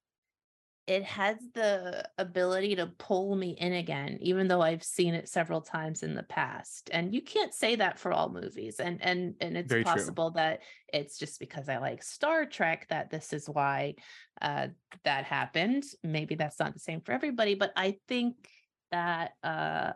[0.88, 5.60] it has the ability to pull me in again even though i've seen it several
[5.60, 9.56] times in the past and you can't say that for all movies and and and
[9.56, 9.92] it's Very true.
[9.92, 10.60] possible that
[10.92, 13.94] it's just because i like star trek that this is why
[14.40, 14.68] uh
[15.04, 18.48] that happened maybe that's not the same for everybody but i think
[18.90, 19.92] that uh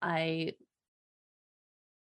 [0.00, 0.52] i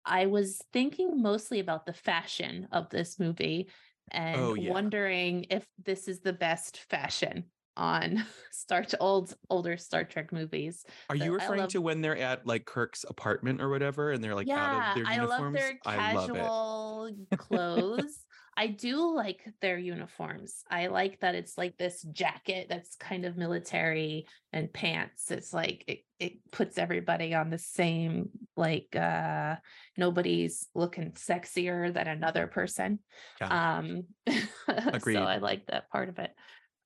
[0.10, 3.70] I was thinking mostly about the fashion of this movie
[4.12, 4.72] and Oh, yeah.
[4.72, 7.46] wondering if this is the best fashion
[7.78, 10.84] on Star old older Star Trek movies.
[11.10, 14.12] Are you So I referring love- to when they're at like Kirk's apartment or whatever,
[14.12, 15.54] and they're like yeah, out of their I uniforms?
[15.54, 18.26] love their I love casual clothes.
[18.60, 20.66] I do like their uniforms.
[20.70, 25.32] I like that it's like this jacket that's kind of military and pants.
[25.32, 29.56] It's like it, it puts everybody on the same like uh
[29.96, 33.00] nobody's looking sexier than another person.
[33.40, 33.78] Yeah.
[33.78, 34.04] Um
[34.68, 35.16] Agreed.
[35.16, 36.32] so I like that part of it.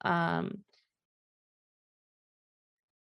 [0.05, 0.59] Um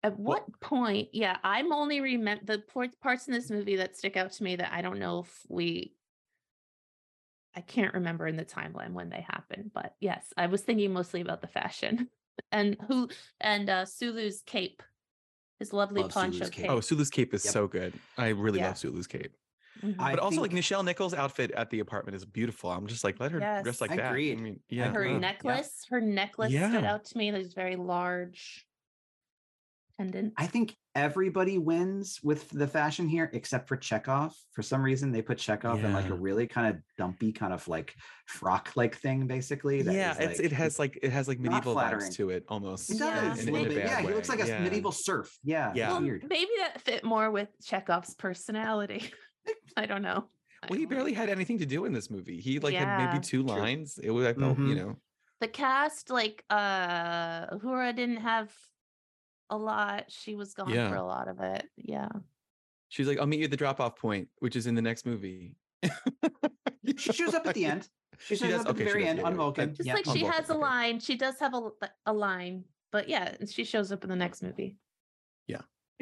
[0.02, 4.32] at what point, yeah, I'm only remember the parts in this movie that stick out
[4.32, 5.94] to me that I don't know if we
[7.56, 11.22] I can't remember in the timeline when they happened, but yes, I was thinking mostly
[11.22, 12.10] about the fashion
[12.52, 13.10] and who
[13.40, 14.82] and uh Sulu's cape,
[15.60, 16.64] his lovely Love poncho Sulu's cape.
[16.64, 16.72] cape.
[16.72, 17.54] Oh, Sulu's cape is Yep.
[17.54, 18.00] so good.
[18.18, 18.68] I really Yeah.
[18.68, 19.36] love Sulu's cape.
[19.84, 19.96] Mhm.
[20.00, 22.72] I but also like Nichelle Nichols' outfit at the apartment is beautiful.
[22.72, 23.82] I'm just like, let her dress Yes.
[23.82, 24.12] like that.
[24.12, 24.38] Agreed.
[24.38, 24.92] I mean, yeah.
[24.92, 27.32] her uh, necklace, her necklace stood out to me.
[27.32, 28.66] There's very large
[29.98, 30.34] pendant.
[30.38, 34.34] I think everybody wins with the fashion here except for Chekhov.
[34.52, 37.68] For some reason, they put Chekhov in like a really kind of dumpy, kind of
[37.68, 37.96] like
[38.28, 39.82] frock like thing, basically.
[39.84, 42.10] that yeah, is, it's, like- it has like it has like medieval flattering.
[42.12, 42.92] vibes to it almost.
[42.92, 43.22] It Yeah.
[43.30, 43.84] does in- a in little bit.
[43.86, 44.60] bad Yeah, he looks like a Yeah.
[44.64, 45.38] medieval serf.
[45.44, 45.92] Yeah, Yeah.
[45.92, 46.26] Well, weird.
[46.30, 49.12] maybe that fit more with Chekhov's personality.
[49.78, 50.28] I don't know.
[50.64, 52.40] I Well, he barely had anything to do in this movie.
[52.40, 53.50] He like had maybe two True.
[53.56, 53.98] lines.
[53.98, 54.76] It was I felt, you Mhm.
[54.76, 54.96] know,
[55.40, 58.54] the cast like uh Uhura didn't have
[59.52, 60.06] a lot.
[60.10, 60.90] She was gone Yeah.
[60.90, 61.68] for a lot of it.
[61.78, 62.10] Yeah.
[62.90, 65.06] she's like, I'll meet you at the drop off point, which is in the next
[65.06, 65.56] movie.
[66.98, 67.88] She shows up at the end.
[68.20, 69.36] She shows does- up at okay, the very does, end yeah, on.
[69.36, 69.76] Vulcan.
[69.76, 69.94] Just Yeah.
[69.94, 70.62] like she Vulcan, has a okay.
[70.62, 71.00] line.
[71.00, 71.70] She does have a
[72.08, 72.66] a line.
[72.92, 74.78] But yeah, she shows up in the next movie.
[75.48, 75.62] Yeah.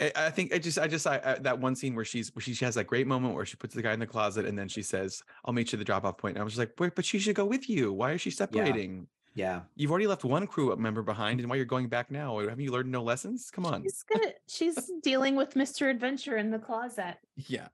[0.00, 2.42] I, I think I just I just I, I, that one scene where she's where
[2.42, 4.58] she, she has that great moment where she puts the guy in the closet and
[4.58, 6.58] then she says, "I'll meet you at the drop off point." And I was just
[6.58, 7.92] like, "Wait, but she should go with you.
[7.92, 9.06] Why is she separating?
[9.40, 9.62] Yeah.
[9.74, 12.38] You've already left one crew member behind, and why you're going back now?
[12.38, 13.50] Haven't you learned no lessons?
[13.50, 14.34] Come on." she's good.
[14.48, 15.90] She's dealing with Mr.
[15.90, 17.16] Adventure in the closet.
[17.36, 17.68] Yeah.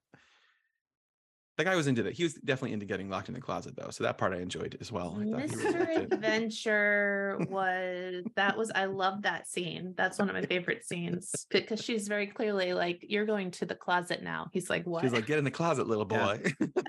[1.56, 2.12] That guy was into that.
[2.12, 3.88] He was definitely into getting locked in the closet though.
[3.90, 5.16] So that part I enjoyed as well.
[5.16, 6.12] I really Mr.
[6.12, 9.94] Adventure was that was I love that scene.
[9.96, 13.74] That's one of my favorite scenes because she's very clearly like, You're going to the
[13.74, 14.50] closet now.
[14.52, 15.02] He's like, What?
[15.02, 16.26] She's like, get in the closet, little Yeah.
[16.36, 16.38] boy.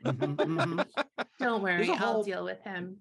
[0.05, 0.85] Mhm, mhm.
[1.39, 2.97] Don't worry, I'll deal with him.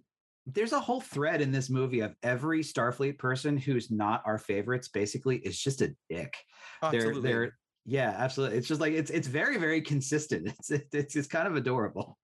[0.46, 4.88] There's a whole thread in this movie of every Starfleet person who's not our favorites.
[4.88, 6.36] Basically, is just a dick.
[6.82, 7.30] Oh, they're Absolutely.
[7.30, 8.58] they're yeah, absolutely.
[8.58, 10.48] It's just like it's it's very very consistent.
[10.58, 12.16] It's it's it's kind of adorable.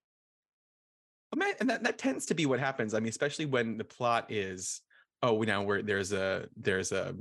[1.60, 2.92] And that, that tends to be what happens.
[2.92, 4.80] I mean, especially when the plot is,
[5.22, 7.14] oh, we now we're there's a there's a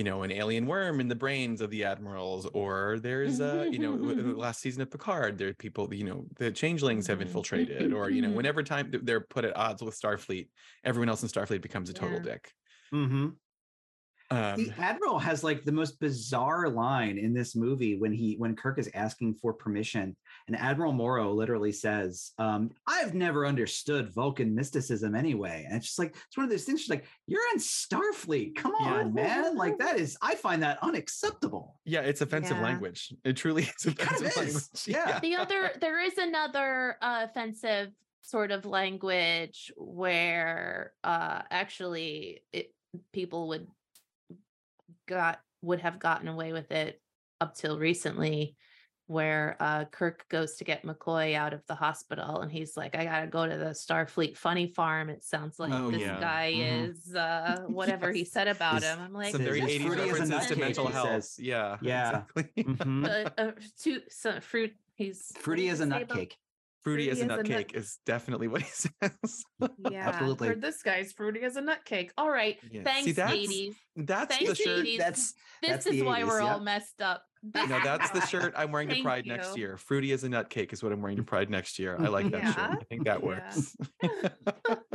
[0.00, 3.78] you know an alien worm in the brains of the admirals, or there's a you
[3.78, 7.18] know w- the last season of Picard, there are people you know the changelings have
[7.18, 7.26] Mhm.
[7.26, 10.48] infiltrated, or you know whenever time they're put at odds with Starfleet,
[10.84, 12.22] everyone else in Starfleet becomes a total Yeah.
[12.30, 12.52] dick.
[12.94, 13.28] Mm-hmm.
[14.32, 18.56] Um, the admiral has like the most bizarre line in this movie when he when
[18.56, 20.16] kirk is asking for permission
[20.50, 25.98] and admiral morrow literally says um i've never understood vulcan mysticism anyway and it's just
[25.98, 28.94] like it's one of those things she's like you're in starfleet come Yeah.
[28.94, 32.62] on man like that is i find that unacceptable yeah, it's offensive Yeah.
[32.64, 33.12] language.
[33.24, 35.18] It truly is It kind of offensive is, yeah.
[35.20, 37.90] the other there is another uh, offensive
[38.22, 42.72] sort of language where uh actually it
[43.12, 43.66] people would
[45.08, 47.00] got would have gotten away with it
[47.40, 48.56] up till recently
[49.10, 53.04] where uh Kirk goes to get McCoy out of the hospital and he's like I
[53.04, 56.20] got to go to the Starfleet funny farm it sounds like Oh, this yeah.
[56.20, 56.88] guy Mhm.
[56.90, 60.08] is uh whatever he said about Is him I'm like Some very 80s "Fruity as
[60.08, 61.08] a references to mental health.
[61.08, 61.38] says.
[61.40, 61.76] Yeah.
[61.82, 62.22] Yeah.
[62.36, 62.64] Exactly.
[62.64, 63.04] Mhm.
[63.26, 66.16] uh, uh, to some fruit he's what fruity did as a say about-
[66.80, 69.44] nutcake Fruity as a Fruity as a nut- nutcake is definitely what he says.
[69.90, 70.48] Yeah, Absolutely.
[70.48, 72.10] Heard this guy's fruity as a nutcake.
[72.18, 72.80] All right, Yeah.
[72.80, 73.74] See, thanks, that's- ladies.
[73.96, 74.76] That's Thanks, the shirt.
[74.78, 74.98] ladies.
[74.98, 77.22] that's This that's is why 80s, we're all messed up.
[77.54, 79.76] You know, that's the shirt I'm wearing to Thank Pride next year.
[79.76, 81.96] Fruity as a nutcake is what I'm wearing to Pride next year.
[81.98, 82.78] I like that shirt.
[82.80, 83.26] I think that Yeah.
[83.26, 83.76] works.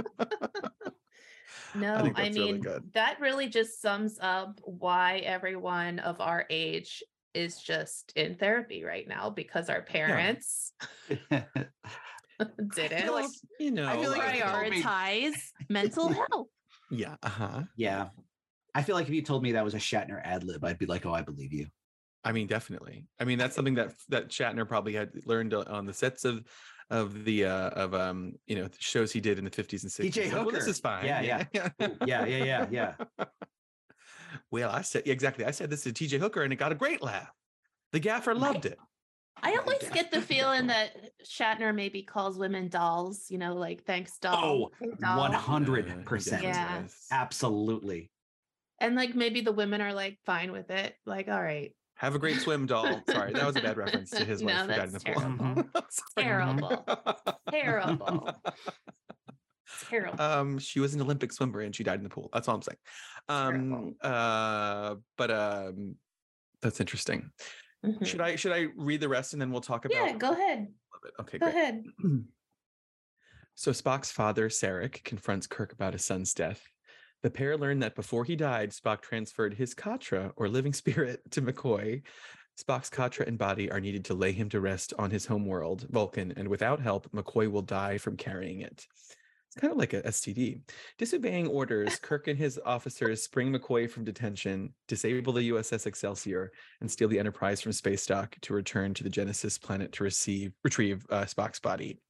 [1.78, 6.46] No, I, think that's really mean that really just sums up why everyone of our
[6.50, 7.04] age
[7.36, 10.74] is just in therapy right now because our parents
[12.76, 15.34] didn't Well, you know, I feel like if you told me- prioritize
[15.70, 16.48] mental health.
[16.92, 17.64] yeah, uh-huh.
[17.78, 18.10] yeah
[18.74, 20.86] i feel like if you told me that was a shatner ad lib i'd be
[20.86, 21.68] like oh i believe you
[22.28, 23.06] I mean, definitely.
[23.20, 26.44] I mean, that's something that that Shatner probably had learned on the sets of
[26.90, 30.12] of the uh of um you know shows he did in the 50s and 60s.
[30.12, 30.70] TJ Like, well, this Hooker.
[30.72, 31.06] is fine.
[31.06, 31.44] Yeah, yeah.
[32.08, 32.94] yeah yeah yeah yeah
[34.52, 35.46] well, I said exactly.
[35.46, 37.32] I said this to TJ Hooker and it got a great laugh.
[37.92, 38.78] The gaffer loved it.
[39.44, 40.92] I always get the feeling that
[41.26, 44.72] Shatner maybe calls women dolls, you know, like thanks doll.
[44.82, 46.34] Oh, doll." 100%.
[46.34, 46.84] Uh, yeah.
[47.12, 48.10] absolutely
[48.80, 50.96] And like maybe the women are like fine with it.
[51.06, 53.02] Like, all right, Have a great swim, doll.
[53.10, 55.00] Sorry, that was a bad reference to his wife No, who died in the
[55.74, 56.24] that's pool.
[56.24, 56.86] terrible.
[56.86, 56.86] Terrible.
[57.52, 58.30] terrible.
[59.90, 60.22] Terrible.
[60.22, 62.30] Um, she was an Olympic swimmer and she died in the pool.
[62.34, 62.78] That's all I'm saying.
[63.30, 65.96] Um, uh, but um,
[66.62, 67.32] that's interesting.
[67.86, 68.06] Mhm.
[68.06, 70.08] Should I should I read the rest and then we'll talk about?
[70.08, 70.12] It?
[70.12, 70.68] Yeah, go ahead.
[71.06, 71.14] it?
[71.20, 71.56] Okay, Go great.
[71.56, 71.84] ahead.
[73.58, 76.62] So Spock's father, Sarek, confronts Kirk about his son's death.
[77.24, 81.42] The pair learn that before he died, Spock transferred his Katra, or living spirit, to
[81.42, 82.02] McCoy.
[82.62, 85.88] Spock's Katra and body are needed to lay him to rest on his home world,
[85.90, 88.86] Vulcan, and without help, McCoy will die from carrying it.
[89.56, 90.60] It's kind of like a STD.
[90.98, 96.52] Disobeying orders, Kirk and his officers spring McCoy from detention, disable the USS Excelsior,
[96.82, 100.52] and steal the Enterprise from space dock to return to the Genesis planet to receive
[100.66, 102.02] retrieve uh, Spock's body.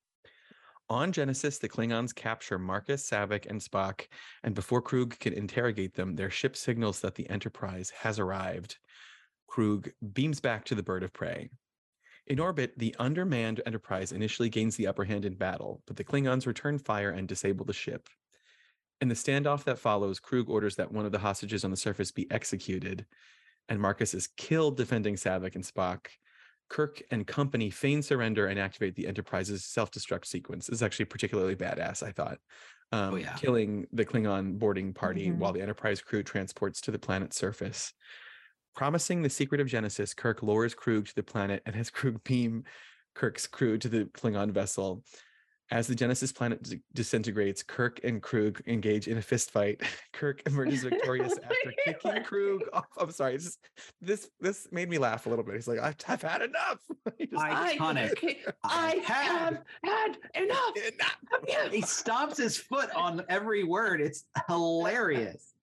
[0.89, 4.07] On Genesis, the Klingons capture Marcus, Saavik, and Spock,
[4.43, 8.77] and before Kruge can interrogate them, their ship signals that the Enterprise has arrived.
[9.47, 11.51] Kruge beams back to the bird of prey.
[12.27, 16.47] In orbit, the undermanned Enterprise initially gains the upper hand in battle, but the Klingons
[16.47, 18.09] return fire and disable the ship.
[19.01, 22.11] In the standoff that follows, Kruge orders that one of the hostages on the surface
[22.11, 23.05] be executed,
[23.69, 26.07] and Marcus is killed defending Saavik and Spock.
[26.67, 30.65] Kirk and company feign surrender and activate the Enterprise's self-destruct sequence.
[30.65, 32.39] This is actually particularly badass, I thought.
[32.91, 33.35] Um, yeah.
[33.35, 35.37] Killing the Klingon boarding party Mhm.
[35.37, 37.93] while the Enterprise crew transports to the planet's surface.
[38.75, 42.63] Promising the secret of Genesis, Kirk lowers Kruge to the planet and has Kruge beam
[43.13, 45.03] Kirk's crew to the Klingon vessel.
[45.71, 49.81] As the Genesis planet dis- disintegrates, Kirk and Kruge engage in a fist fight.
[50.13, 52.85] Kirk emerges victorious after kicking Kruge off.
[52.99, 53.57] I'm sorry, just,
[53.99, 55.55] this this made me laugh a little bit.
[55.55, 56.79] He's like, I've, I've had enough.
[57.19, 58.35] Just- I- Iconic.
[58.63, 61.71] I, I have had enough Enough.
[61.71, 64.01] he stomps his foot on every word.
[64.01, 65.55] It's hilarious.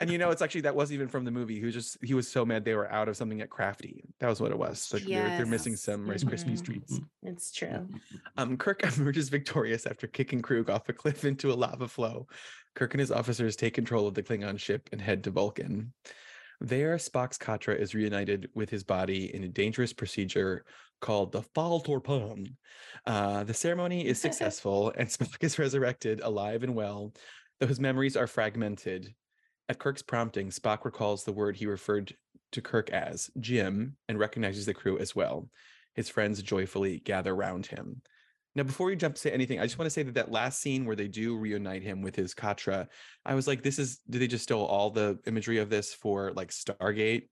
[0.00, 1.58] And you know, it's actually that wasn't even from the movie.
[1.58, 4.02] He was just he was so mad they were out of something at Crafty.
[4.18, 4.90] That was what it was.
[4.92, 6.64] Like they're, they're missing some Rice Krispie Mhm.
[6.64, 7.00] treats.
[7.22, 7.86] It's true.
[8.36, 12.26] Um, Kirk emerges victorious after kicking Kruge off a cliff into a lava flow.
[12.74, 15.92] Kirk and his officers take control of the Klingon ship and head to Vulcan.
[16.60, 20.64] There, Spock's Katra is reunited with his body in a dangerous procedure
[21.00, 22.56] called the Fal-tor-pan.
[23.06, 27.12] Uh, the ceremony is successful, and Spock is resurrected alive and well,
[27.58, 29.12] though his memories are fragmented.
[29.70, 32.12] At Kirk's prompting, Spock recalls the word he referred
[32.50, 35.48] to Kirk as Jim and recognizes the crew as well.
[35.94, 38.02] His friends joyfully gather round him.
[38.56, 40.60] Now, before we jump to say anything, I just want to say that that last
[40.60, 42.88] scene where they do reunite him with his Katra,
[43.24, 46.32] I was like, this is, did they just steal all the imagery of this for
[46.32, 47.28] like Stargate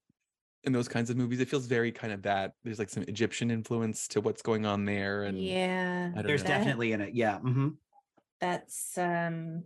[0.65, 1.41] and those kinds of movies?
[1.41, 2.53] It feels very kind of that.
[2.63, 5.25] There's like some Egyptian influence to what's going on there.
[5.25, 6.13] And yeah.
[6.23, 6.51] There's know.
[6.51, 7.15] Definitely in it.
[7.17, 7.41] Yeah.
[7.41, 7.79] mhm.
[8.41, 9.65] That's um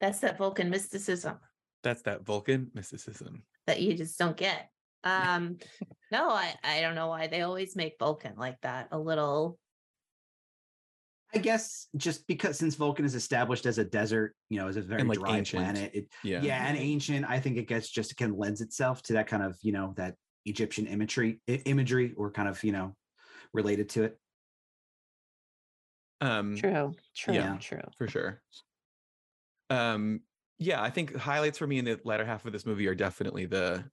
[0.00, 1.38] that's that Vulcan mysticism
[1.82, 3.42] that's that Vulcan mysticism.
[3.66, 4.68] that you just don't get.
[5.04, 5.58] Um
[6.12, 8.86] no, I I don't know why they always make Vulcan like that.
[8.92, 9.58] A little
[11.34, 14.80] I guess just because since Vulcan is established as a desert, you know, as a
[14.82, 15.60] very like, dry ancient.
[15.64, 16.40] planet, it, Yeah.
[16.42, 16.66] yeah.
[16.68, 17.26] and ancient.
[17.28, 19.92] I think it gets just kind of lends itself to that kind of you know
[19.96, 20.14] that
[20.44, 22.94] Egyptian imagery, i- imagery, or kind of you know
[23.52, 24.18] related to it.
[26.20, 27.56] Um, true, true, yeah.
[27.58, 27.80] true.
[27.98, 28.40] for sure.
[29.70, 30.20] Um,
[30.58, 33.46] yeah, I think highlights for me in the latter half of this movie are definitely
[33.46, 33.84] the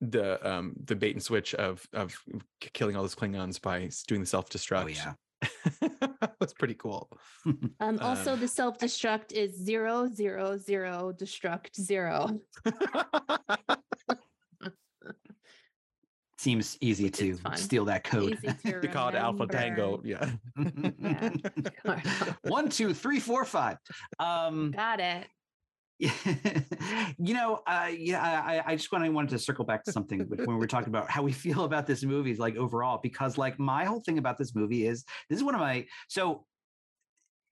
[0.00, 2.16] the um the bait and switch of of
[2.60, 4.84] killing all those Klingons by doing the self destruct.
[4.84, 5.14] Oh yeah.
[6.40, 7.08] That's pretty cool.
[7.80, 12.40] Um also Um, the self-destruct is zero zero zero destruct zero.
[16.38, 18.32] Seems easy to steal that code.
[18.32, 20.00] Easy to they call it Alpha Tango.
[20.04, 20.28] Yeah.
[20.98, 21.30] Yeah.
[22.42, 23.78] One, two, three, four, five.
[24.18, 25.28] Um, Got it.
[27.18, 30.20] you know, uh, yeah, I, I- just want I wanted to circle back to something
[30.28, 33.58] when we were talking about how we feel about this movie, like overall, because like
[33.58, 36.44] my whole thing about this movie is this is one of my so.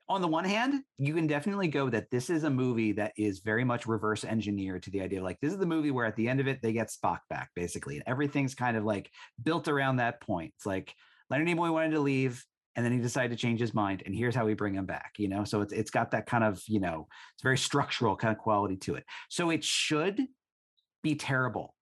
[0.08, 3.38] On the one hand, you can definitely go that this is a movie that is
[3.44, 6.16] very much reverse engineered to the idea of like this is the movie where at
[6.16, 9.08] the end of it they get Spock back basically, and everything's kind of like
[9.40, 10.52] built around that point.
[10.56, 10.92] It's like
[11.30, 12.44] Leonard Nimoy wanted to leave,
[12.76, 15.14] and then he decided to change his mind, and here's how we bring him back.
[15.18, 18.32] You know, so it's it's got that kind of you know it's very structural kind
[18.32, 19.04] of quality to it.
[19.28, 20.20] So it should
[21.02, 21.74] be terrible.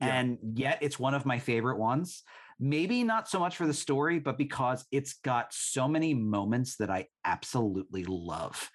[0.00, 0.14] Yeah.
[0.14, 2.22] And yet it's one of my favorite ones.
[2.60, 6.90] Maybe not so much for the story, but because it's got so many moments that
[6.90, 8.68] I absolutely love.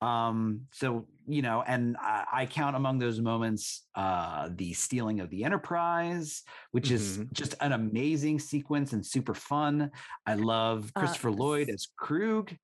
[0.00, 5.30] Um, so you know, and I, I count among those moments uh the stealing of
[5.30, 7.30] the Enterprise, which is Mhm.
[7.32, 9.90] just an amazing sequence and super fun.
[10.26, 12.58] I love Uh, Christopher Lloyd as Kruge.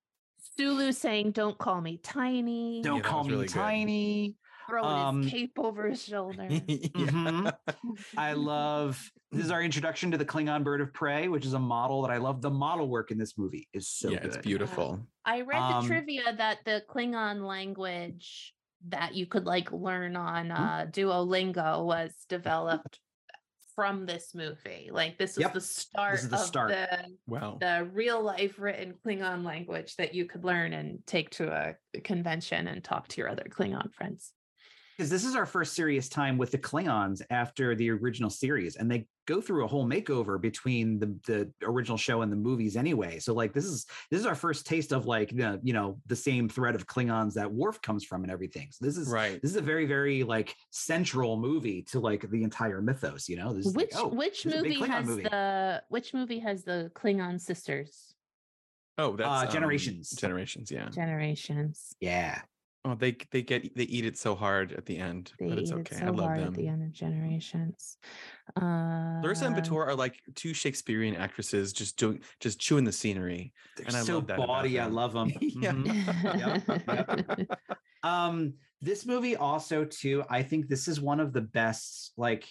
[0.57, 3.81] Sulu saying, "Don't call me tiny." Don't Yeah, call me really good.
[4.71, 4.83] Tiny.
[4.83, 6.43] throwing Um, his cape over his shoulder.
[6.49, 7.53] Mhm.
[8.16, 11.59] I love this is our introduction to the Klingon bird of prey, which is a
[11.59, 12.41] model that I love.
[12.43, 14.27] The model work in this movie is so yeah, good.
[14.35, 15.07] it's beautiful.
[15.25, 18.55] I read Um, the trivia that the Klingon language
[18.89, 20.53] that you could like learn on Hmm?
[20.53, 22.99] uh, Duolingo was developed
[23.77, 24.89] from this movie.
[24.93, 26.68] Like this was Yep, the start is the of start.
[26.71, 26.89] the
[27.27, 27.59] Wow.
[27.61, 31.51] the real life written Klingon language that you could learn and take to
[31.95, 34.33] a convention and talk to your other Klingon friends.
[35.01, 38.90] Because this is our first serious time with the Klingons after the original series, and
[38.90, 43.18] they go through a whole makeover between the the original show and the movies anyway.
[43.18, 46.16] So like this is this is our first taste of like the you know the
[46.16, 48.68] same thread of Klingons that Worf comes from and everything.
[48.72, 49.40] So this is Right.
[49.40, 53.26] this is a very very like central movie to like the entire mythos.
[53.26, 55.07] You know, this is like, Which oh, which this is a big movie Klingon has
[55.07, 55.22] movie.
[55.22, 58.14] the which movie has the Klingon sisters?
[58.98, 60.11] Oh, that's um, Generations.
[60.11, 60.90] Generations, yeah.
[60.90, 61.94] Generations.
[62.01, 62.42] yeah.
[62.83, 65.70] Oh, they they get they eat it so hard at the end, They but it's
[65.70, 65.97] okay.
[65.97, 66.49] it so I love hard them.
[66.49, 67.99] at the end of Generations.
[68.57, 73.53] Uh, Lursa and B'Etor are like two Shakespearean actresses just doing just chewing the scenery.
[73.76, 74.81] They're And I so love that about bawdy.
[74.81, 74.95] I them.
[74.95, 75.31] love them.
[75.41, 75.74] Yeah.
[76.66, 77.51] Yep,
[78.03, 82.49] um this movie also too i think this is one of the best like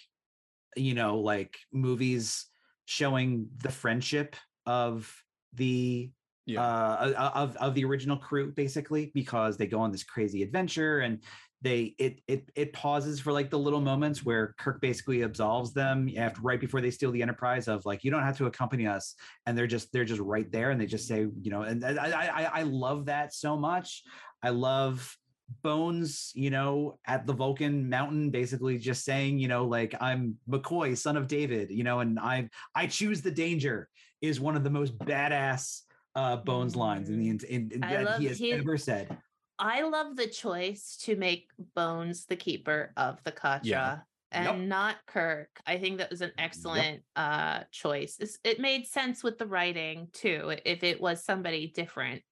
[0.76, 2.46] you know like movies
[2.84, 5.12] showing the friendship of
[5.54, 6.12] the
[6.46, 6.62] Yeah.
[6.62, 11.22] uh of of the original crew basically because they go on this crazy adventure and
[11.62, 16.08] they it it it pauses for like the little moments where Kirk basically absolves them
[16.16, 19.14] after right before they steal the Enterprise of like you don't have to accompany us
[19.44, 21.92] and they're just they're just right there and they just say you know and I
[22.10, 24.02] I I- love that so much
[24.42, 25.14] I love
[25.62, 30.96] Bones, you know, at the Vulcan mountain, basically just saying, you know, like I'm McCoy,
[30.96, 33.88] son of David, you know, and I I choose the danger
[34.22, 35.80] is one of the most badass
[36.14, 39.16] uh Bones lines in the in, in, in- that love he has his- ever said.
[39.58, 44.02] I love the choice to make Bones the keeper of the Katra
[44.32, 44.56] and Yep.
[44.68, 45.50] not Kirk.
[45.66, 48.16] I think that was an excellent uh choice.
[48.20, 50.56] It's, it made sense with the writing too.
[50.64, 52.22] If it was somebody different,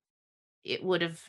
[0.65, 1.21] it would have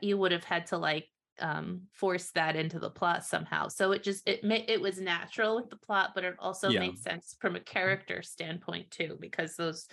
[0.00, 1.08] you would have had to like
[1.40, 3.66] um force that into the plot somehow.
[3.68, 6.80] So it just it ma- it was natural with the plot, but it also Yeah.
[6.80, 9.88] made sense from a character standpoint too because those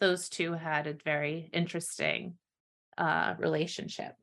[0.00, 2.38] those two had a very interesting
[2.98, 4.16] uh relationship.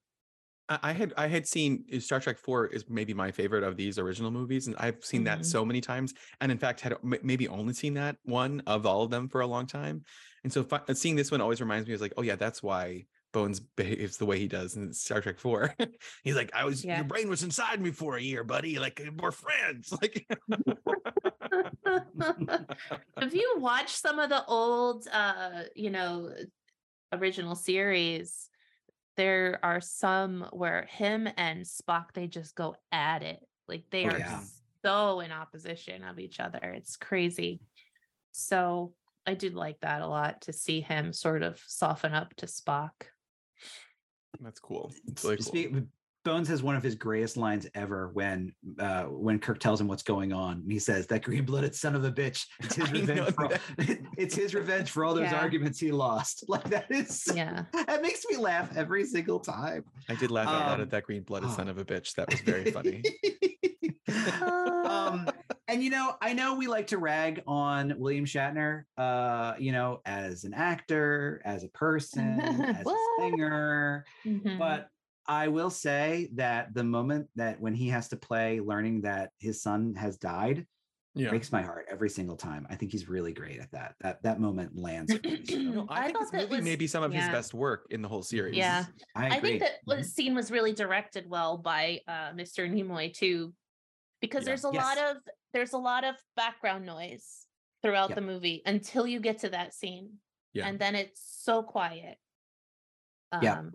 [0.70, 3.78] I I had I had seen uh, Star Trek Four is maybe my favorite of
[3.78, 5.26] these original movies, and I've seen Mhm.
[5.26, 8.86] that so many times, and in fact had m- maybe only seen that one of
[8.86, 10.04] all of them for a long time,
[10.44, 13.06] and so fi- seeing this one always reminds me of like, oh yeah, that's why
[13.36, 15.76] Bones behaves the way he does in Star Trek Four.
[16.24, 16.96] He's like, I was Yeah.
[16.96, 18.80] your brain was inside me for a year, buddy.
[18.80, 19.94] Like we're friends.
[20.02, 20.26] Like
[23.20, 26.32] Have you watched some of the old uh, you know,
[27.12, 28.50] original series?
[29.18, 33.46] There are some where him and Spock they just go at it.
[33.68, 34.40] Like they Oh, are yeah.
[34.84, 36.60] so in opposition of each other.
[36.62, 37.60] It's crazy.
[38.32, 38.94] So
[39.26, 42.92] I did like that a lot to see him sort of soften up to Spock.
[44.42, 44.92] That's cool.
[45.08, 45.82] It's really cool.
[45.82, 45.88] Spe-
[46.24, 50.02] Bones has one of his greatest lines ever when uh when Kirk tells him what's
[50.02, 50.54] going on.
[50.62, 52.48] And he says, That green-blooded son of a bitch.
[52.64, 53.52] It's his revenge for all,
[54.18, 55.40] it's his revenge for all those Yeah.
[55.40, 56.46] arguments he lost.
[56.50, 57.66] Like that is Yeah.
[57.74, 59.86] that makes me laugh every single time.
[60.10, 61.72] I did laugh out loud Um, at that green blooded son oh.
[61.72, 62.16] of a bitch.
[62.16, 63.04] That was very funny.
[64.86, 65.28] um,
[65.68, 70.02] and you know, I know we like to rag on William Shatner, uh, you know,
[70.06, 73.20] as an actor, as a person, as a What?
[73.20, 74.58] singer, Mhm.
[74.58, 74.90] but
[75.28, 79.62] I will say that the moment that when he has to play learning that his
[79.62, 80.68] son has died
[81.16, 81.30] yeah.
[81.30, 82.68] breaks my heart every single time.
[82.70, 83.96] I think he's really great at that.
[84.02, 85.14] That that moment lands.
[85.14, 87.30] with me, No, I, I think thought this that movie may be some of his
[87.30, 88.58] best work in the whole series.
[88.58, 88.86] Yeah.
[89.16, 89.60] I I agree.
[89.60, 89.98] think that Mhm.
[89.98, 92.68] the scene was really directed well by uh, Mr.
[92.68, 93.54] Nimoy too,
[94.22, 94.46] because Yeah.
[94.46, 94.84] there's a Yes.
[94.84, 95.18] lot of
[95.54, 97.46] there's a lot of background noise
[97.82, 98.16] throughout Yep.
[98.18, 100.20] the movie until you get to that scene,
[100.54, 100.68] Yeah.
[100.68, 102.18] and then it's so quiet.
[103.42, 103.60] Yeah.
[103.60, 103.74] Um,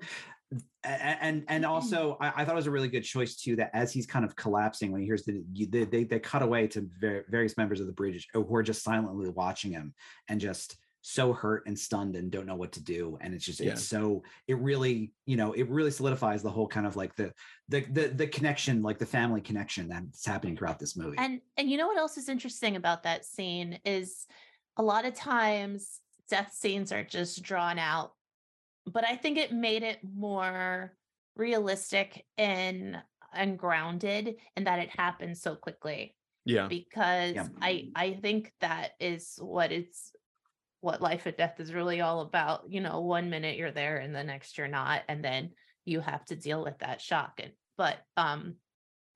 [0.84, 3.70] a- and and also I, I thought it was a really good choice too that
[3.74, 6.88] as he's kind of collapsing when he hears the they they, they cut away to
[7.28, 9.94] various members of the bridge who are just silently watching him
[10.28, 13.60] and just so hurt and stunned and don't know what to do and it's just
[13.60, 13.72] Yeah.
[13.72, 17.32] it's so it really you know it really solidifies the whole kind of like the
[17.68, 21.70] the the, the connection like the family connection that's happening throughout this movie and and
[21.70, 24.26] you know what else is interesting about that scene is
[24.76, 28.12] a lot of times death scenes are just drawn out
[28.86, 30.94] but i think it made it more
[31.36, 32.96] realistic and
[33.32, 36.68] and grounded in that it happened so quickly Yeah.
[36.68, 37.48] because Yeah.
[37.62, 40.12] i i think that is what it's
[40.80, 44.14] what life and death is really all about you know one minute you're there and
[44.14, 45.50] the next you're not and then
[45.84, 48.56] you have to deal with that shock and but um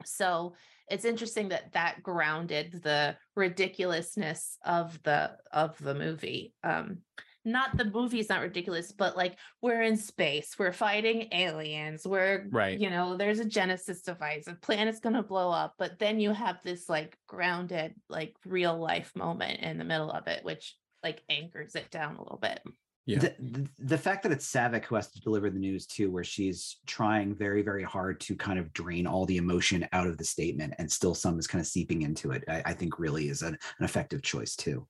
[0.05, 0.55] So
[0.91, 6.53] it's interesting that that grounded the ridiculousness of the of the movie.
[6.63, 6.99] Um,
[7.47, 12.79] not the movie's not ridiculous, but like we're in space, we're fighting aliens, we're Right.
[12.79, 16.59] you know, there's a Genesis device, a planet's gonna blow up, but then you have
[16.65, 20.75] this like grounded, like real life moment in the middle of it, which
[21.05, 22.61] like anchors it down a little bit.
[23.07, 23.19] Yeah.
[23.19, 26.25] The, the, the fact that it's Saavik who has to deliver the news too, where
[26.25, 30.25] she's trying very, very hard to kind of drain all the emotion out of the
[30.25, 33.43] statement and still some is kind of seeping into it, I, I think really is
[33.43, 34.87] an, an effective choice too.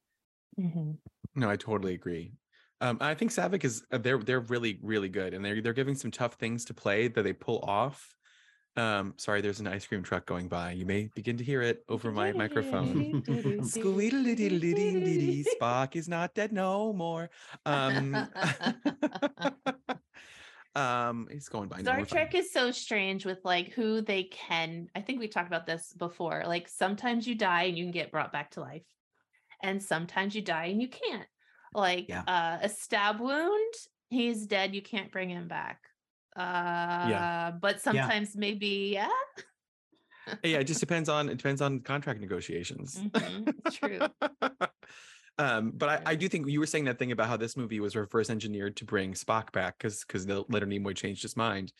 [1.35, 2.33] No, I totally agree.
[2.81, 5.95] Um, I think Saavik is uh, they're they're really really good, and they're they're giving
[5.95, 8.15] some tough things to play that they pull off.
[8.77, 10.72] Um, sorry, there's an ice cream truck going by.
[10.72, 13.22] You may begin to hear it over my microphone.
[13.64, 17.31] Squeedle-dee-dee-dee-dee-dee, Spock is not dead no more.
[17.64, 18.16] Um,
[20.75, 21.83] um, he's going by.
[21.83, 22.05] Star.
[22.05, 24.89] Trek is so strange with like who they can.
[24.97, 26.43] I think we talked about this before.
[26.47, 28.83] Like sometimes you die and you can get brought back to life,
[29.62, 31.29] and sometimes you die and you can't.
[31.75, 32.22] Like Yeah.
[32.27, 33.75] uh, a stab wound,
[34.09, 34.75] he's dead.
[34.75, 35.81] You can't bring him back.
[36.37, 39.09] Uh, but sometimes maybe yeah.
[40.43, 42.99] yeah, it just depends on it depends on contract negotiations.
[42.99, 44.01] Mhm, true.
[45.39, 47.80] um, but I, I do think you were saying that thing about how this movie
[47.80, 51.72] was reverse engineered to bring Spock back because because the Leonard Nimoy changed his mind.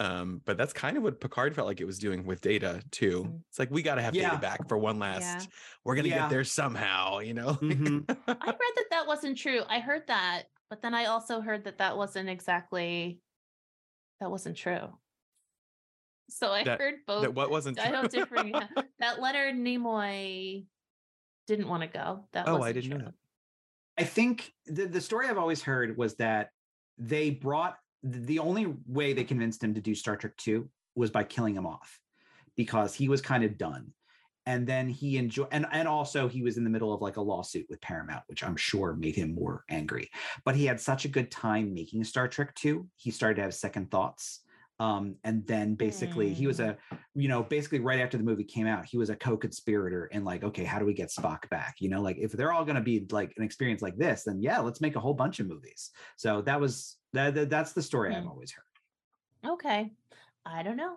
[0.00, 3.24] Um, but that's kind of what Picard felt like it was doing with Data too.
[3.24, 3.40] Mm.
[3.48, 4.30] It's like we got to have Yeah.
[4.30, 5.48] Data back for one last.
[5.84, 6.22] We're gonna Yeah.
[6.22, 7.52] get there somehow, you know.
[7.62, 8.04] Mhm.
[8.26, 9.62] I read that that wasn't true.
[9.68, 13.20] I heard that, but then I also heard that that wasn't exactly
[14.20, 14.88] that wasn't true.
[16.30, 17.22] So I That- heard both.
[17.22, 18.20] that what wasn't I know true.
[18.20, 18.48] different.
[18.50, 18.66] yeah.
[18.98, 20.66] that Leonard Nimoy
[21.46, 22.26] didn't want to go.
[22.32, 23.14] That Oh, I wasn't didn't know that.
[23.98, 26.50] I think the, the story I've always heard was that
[26.98, 31.24] they brought the only way they convinced him to do Star Trek 2 was by
[31.24, 32.00] killing him off
[32.56, 33.92] because he was kind of done.
[34.46, 37.20] And then he enjoyed, and, and also he was in the middle of like a
[37.20, 40.10] lawsuit with Paramount, which I'm sure made him more angry.
[40.44, 43.54] But he had such a good time making Star Trek 2, he started to have
[43.54, 44.40] second thoughts.
[44.80, 46.76] Um, and then basically he was a,
[47.14, 50.42] you know, basically right after the movie came out, he was a co-conspirator in like,
[50.42, 51.76] okay, how do we get Spock back?
[51.78, 54.42] You know, like if they're all going to be like an experience like this, then
[54.42, 55.90] yeah, let's make a whole bunch of movies.
[56.16, 58.30] So that was that, that- that's the story I've Hmm.
[58.30, 59.52] always heard.
[59.52, 59.92] Okay.
[60.44, 60.96] I don't know.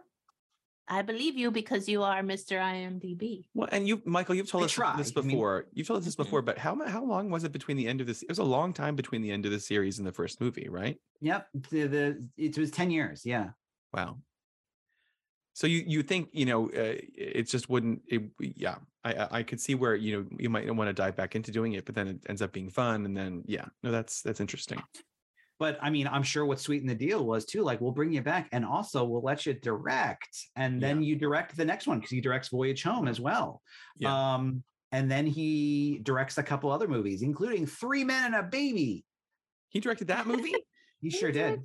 [0.89, 2.57] I believe you because you are Mr.
[2.59, 3.43] IMDb.
[3.53, 4.95] Well, and you, Michael, you've told I us try.
[4.95, 5.67] this I mean- before.
[5.73, 6.23] you've told us this Mhm.
[6.23, 8.23] before, but how how long was it between the end of this?
[8.23, 10.69] It was a long time between the end of the series and the first movie,
[10.69, 10.97] right?
[11.21, 13.25] Yep, the, the it was ten years.
[13.25, 13.51] Yeah,
[13.93, 14.19] Wow.
[15.53, 19.43] So you you think you know uh, it just wouldn't it, yeah I I- I
[19.43, 21.95] could see where you know you might want to dive back into doing it but
[21.95, 24.79] then it ends up being fun and then yeah no that's that's interesting
[25.59, 27.63] but I mean, I'm sure what sweetened the deal was too.
[27.63, 31.55] Like, we'll bring you back, and also we'll let you direct, and then you direct
[31.55, 33.61] the next one because he directs Voyage Home as well.
[33.97, 34.33] Yeah.
[34.35, 39.03] Um, and then he directs a couple other movies, including Three Men and a Baby.
[39.69, 40.55] he directed that movie
[41.01, 41.61] He sure did.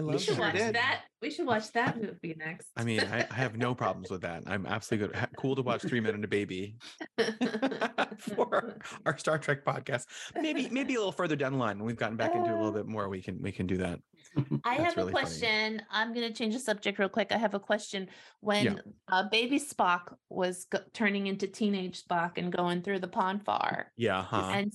[0.00, 0.54] We love should that.
[0.54, 1.00] watch that.
[1.20, 2.68] We should watch that movie next.
[2.76, 5.82] I mean I, I have no problems with that I'm absolutely good cool to watch
[5.82, 6.76] Three Men and a Baby
[8.18, 11.96] for our Star Trek podcast maybe maybe a little further down the line when we've
[11.96, 14.00] gotten back into it a little bit more we can we can do that
[14.64, 15.26] I That's have really a funny.
[15.26, 15.82] question.
[15.90, 17.32] I'm going to change the subject real quick.
[17.32, 18.08] I have a question.
[18.40, 23.40] When uh, baby Spock was go- turning into teenage Spock and going through the Pon
[23.40, 24.72] farr, yeah huh and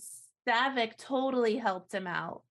[0.48, 2.44] Saavik totally helped him out.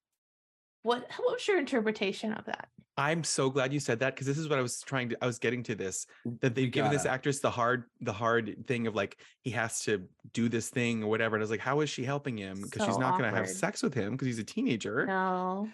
[0.87, 2.69] What, what was your interpretation of that?
[2.97, 5.27] I'm so glad you said that because this is what I was trying to I
[5.27, 6.07] was getting to this
[6.41, 10.05] that they've given this actress the hard the hard thing of like he has to
[10.33, 12.63] do this thing or whatever and I was like how is she helping him?
[12.63, 15.05] Because she's not going to have sex with him because he's a teenager.
[15.05, 15.69] No,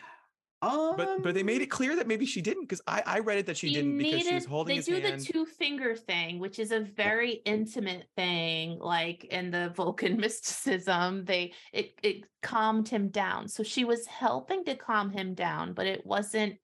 [0.63, 3.39] but but they made Um, it clear that maybe she didn't because I I read
[3.39, 5.97] it that she He didn't because she was holding They do hand the two finger
[5.97, 11.25] thing, which is a very intimate thing, like in the Vulcan mysticism.
[11.25, 13.49] They it it calmed him down.
[13.49, 16.61] So she was helping to calm him down, but it wasn't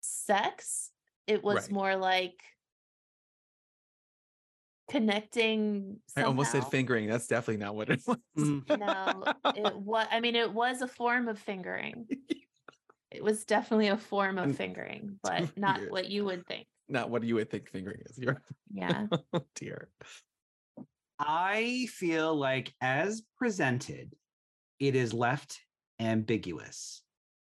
[0.00, 0.92] sex.
[1.26, 1.70] It was Right.
[1.70, 2.42] more like
[4.88, 6.00] connecting.
[6.16, 8.18] I almost said fingering that's definitely not what it was
[8.68, 10.06] No, it was.
[10.10, 12.08] I mean, it was a form of fingering.
[13.10, 15.92] It was definitely a form of fingering, but not weird.
[15.92, 16.66] what you would think.
[16.88, 18.42] not what you would think fingering is you're
[18.72, 19.06] Yeah.
[19.32, 19.88] oh dear
[21.20, 24.14] I feel like, as presented,
[24.78, 25.58] it is left
[25.98, 27.02] ambiguous.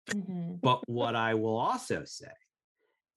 [0.09, 0.61] Mhm.
[0.61, 2.31] But what I will also say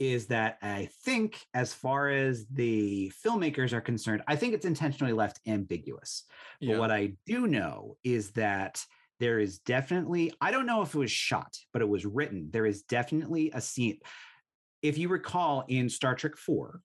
[0.01, 5.13] is that I think, as far as the filmmakers are concerned, I think it's intentionally
[5.13, 6.25] left ambiguous.
[6.61, 8.85] But yeah what I do know is that
[9.21, 12.49] there is definitely, I don't know if it was shot, but it was written.
[12.53, 13.99] There is definitely a scene.
[14.83, 16.81] If you recall in Star Trek 4,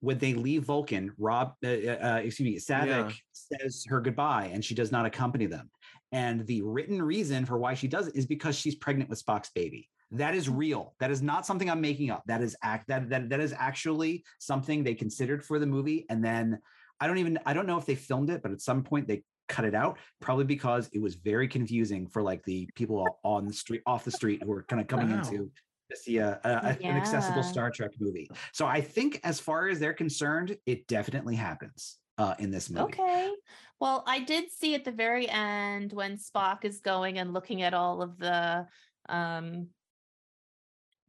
[0.00, 4.74] when they leave Vulcan, Rob, uh, uh, excuse me, Saavik says her goodbye, and she
[4.74, 5.70] does not accompany them.
[6.12, 9.50] And the written reason for why she does it is because she's pregnant with Spock's
[9.50, 9.88] baby.
[10.12, 10.94] That is real.
[11.00, 12.22] That is not something I'm making up.
[12.26, 16.06] That is act that that that is actually something they considered for the movie.
[16.08, 16.60] And then
[17.00, 19.24] I don't even I don't know if they filmed it, but at some point they
[19.48, 23.52] cut it out, probably because it was very confusing for like the people on the
[23.52, 25.18] street off the street who were kind of coming Wow.
[25.18, 25.50] into
[25.90, 28.28] to see a, a- an accessible Star Trek movie.
[28.52, 32.92] So I think as far as they're concerned, it definitely happens uh, in this movie.
[32.94, 33.30] Okay.
[33.78, 37.74] Well, I did see at the very end when Spock is going and looking at
[37.74, 38.66] all of the
[39.08, 39.68] um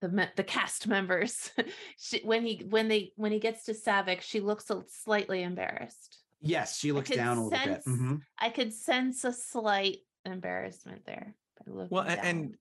[0.02, 1.50] the the cast members.
[1.98, 6.20] she, when he when they when he gets to Saavik, she looks a, slightly embarrassed.
[6.42, 7.84] Yes, she looks down a little bit.
[7.84, 8.22] sense- Mhm.
[8.38, 11.36] I could sense a slight embarrassment there.
[11.66, 12.18] by Well, down.
[12.20, 12.58] and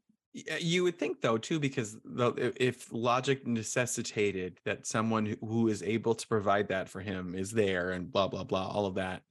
[0.51, 5.69] uh, you would think though too, because the, if logic necessitated that someone who- who
[5.69, 8.95] is able to provide that for him is there, and blah blah blah, all of
[8.97, 9.23] that,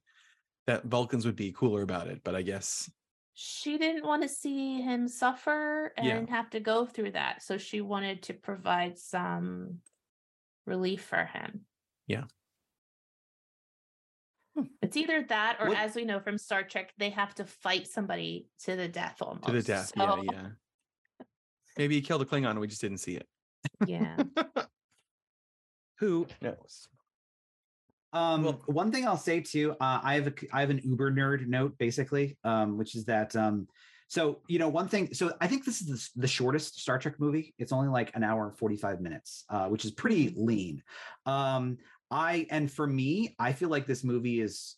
[0.66, 2.22] that Vulcans would be cooler about it.
[2.24, 2.90] But I guess
[3.34, 6.34] she didn't want to see him suffer and Yeah.
[6.34, 7.42] have to go through that.
[7.42, 9.82] So she wanted to provide some
[10.64, 11.66] relief for him.
[12.06, 12.24] Yeah.
[14.56, 14.64] Hmm.
[14.82, 17.86] It's either that or What- as we know from Star Trek, they have to fight
[17.86, 19.44] somebody to the death almost.
[19.46, 20.48] to the death, So, yeah, yeah.
[21.76, 23.28] Maybe he killed a Klingon, and we just didn't see it.
[23.86, 24.16] yeah.
[25.98, 26.88] Who knows?
[28.12, 31.10] Um, Well- one thing I'll say too, uh, I have a I have an Uber
[31.12, 33.68] nerd note basically, um, which is that um,
[34.08, 35.12] so you know one thing.
[35.12, 37.54] So I think this is the, the shortest Star Trek movie.
[37.58, 40.82] It's only like an hour and forty five minutes, uh, which is pretty lean.
[41.26, 41.78] Um,
[42.10, 44.76] I and for me, I feel like this movie is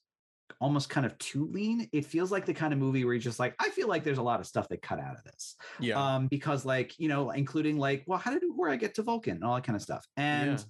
[0.61, 1.89] almost kind of too lean.
[1.93, 4.18] It feels like the kind of movie where you're just like, I feel like there's
[4.18, 5.57] a lot of stuff they cut out of this.
[5.81, 9.03] Yeah, um because like you know including like well how did where i get to
[9.03, 9.37] vulcan?
[9.37, 10.07] and all that kind of stuff.
[10.16, 10.64] And Yeah.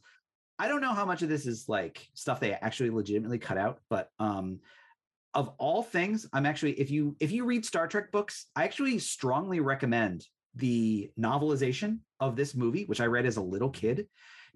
[0.59, 3.79] i don't know how much of this is like stuff they actually legitimately cut out
[3.89, 4.59] but um
[5.35, 8.99] of all things i'm actually if you if you read star trek books i actually
[8.99, 14.09] strongly recommend the novelization of this movie which i read as a little kid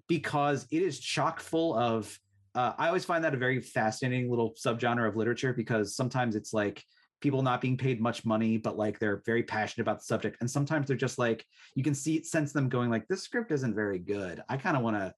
[0.07, 2.17] because it is chock full of
[2.55, 6.53] uh, i always find that a very fascinating little subgenre of literature because sometimes it's
[6.53, 6.83] like
[7.23, 10.35] people not being paid much money but like they're very passionate about the subject.
[10.41, 13.73] And sometimes they're just like you can see sense them going like this script isn't
[13.73, 14.43] very good.
[14.49, 15.13] I kind of want to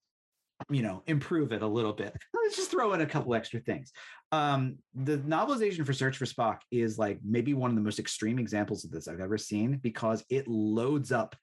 [0.69, 2.15] you know improve it a little bit.
[2.33, 3.91] Let's just throw in a couple extra things.
[4.31, 8.37] Um the novelization for search for spock is like maybe one of the most extreme
[8.37, 11.35] examples of this i've ever seen because it loads up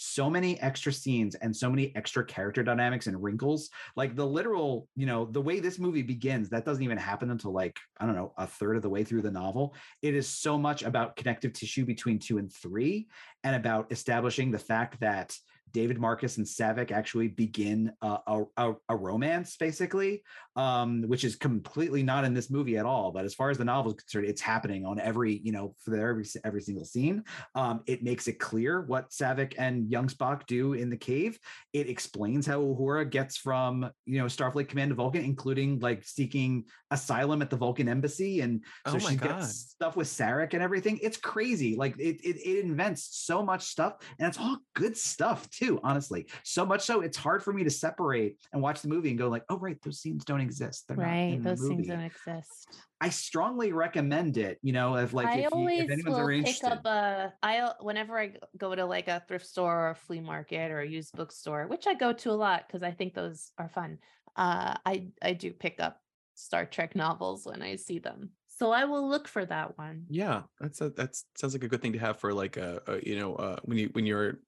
[0.00, 4.88] so many extra scenes and so many extra character dynamics and wrinkles like the literal
[4.94, 8.14] you know the way this movie begins that doesn't even happen until like i don't
[8.14, 9.74] know a third of the way through the novel.
[10.02, 13.08] It is so much about connective tissue between two and three
[13.44, 15.36] and about establishing the fact that
[15.72, 18.18] David Marcus and Saavik actually begin a,
[18.56, 20.22] a, a, romance, basically,
[20.56, 23.12] um, which is completely not in this movie at all.
[23.12, 25.96] But as far as the novel is concerned, it's happening on every, you know, for
[25.96, 27.24] every every single scene.
[27.54, 31.38] Um, it makes it clear what Saavik and young Spock do in the cave.
[31.72, 36.64] It explains how Uhura gets from, you know, Starfleet Command to Vulcan, including like seeking
[36.90, 40.62] asylum at the Vulcan embassy and so oh she god, gets stuff with Sarek and
[40.62, 40.98] everything.
[41.02, 41.76] It's crazy.
[41.76, 45.80] Like it, it, it invents so much stuff, and it's all good stuff too.
[45.82, 49.18] Honestly, so much so it's hard for me to separate and watch the movie and
[49.18, 50.84] go like, oh right, those scenes don't exist.
[50.88, 51.34] They're right.
[51.34, 52.78] in Those scenes don't exist.
[53.00, 54.58] I strongly recommend it.
[54.62, 57.32] You know, if like I if, you, if always anyone's will ever pick up a.
[57.42, 60.88] I whenever I go to like a thrift store or a flea market or a
[60.88, 63.98] used bookstore, which I go to a lot because I think those are fun.
[64.36, 66.00] Uh, I I do pick up
[66.34, 70.04] Star Trek novels when I see them, so I will look for that one.
[70.08, 73.08] yeah, that's a that's sounds like a good thing to have for like a, a
[73.08, 74.40] you know uh, when you when you're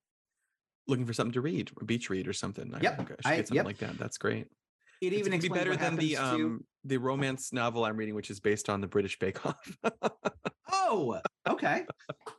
[0.91, 2.75] looking for something to read, a beach read or something.
[2.75, 3.65] I Yep, I should I- get something yep.
[3.65, 3.99] like that.
[3.99, 4.47] That's great.
[5.01, 8.41] it even be better than the to- um the romance novel I'm reading, which is
[8.41, 9.79] based on the British Bake Off.
[10.73, 11.85] Oh, okay.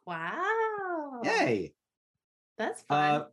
[0.07, 1.21] Wow!
[1.23, 1.73] Yay.
[2.57, 3.21] that's fun.
[3.21, 3.25] Uh,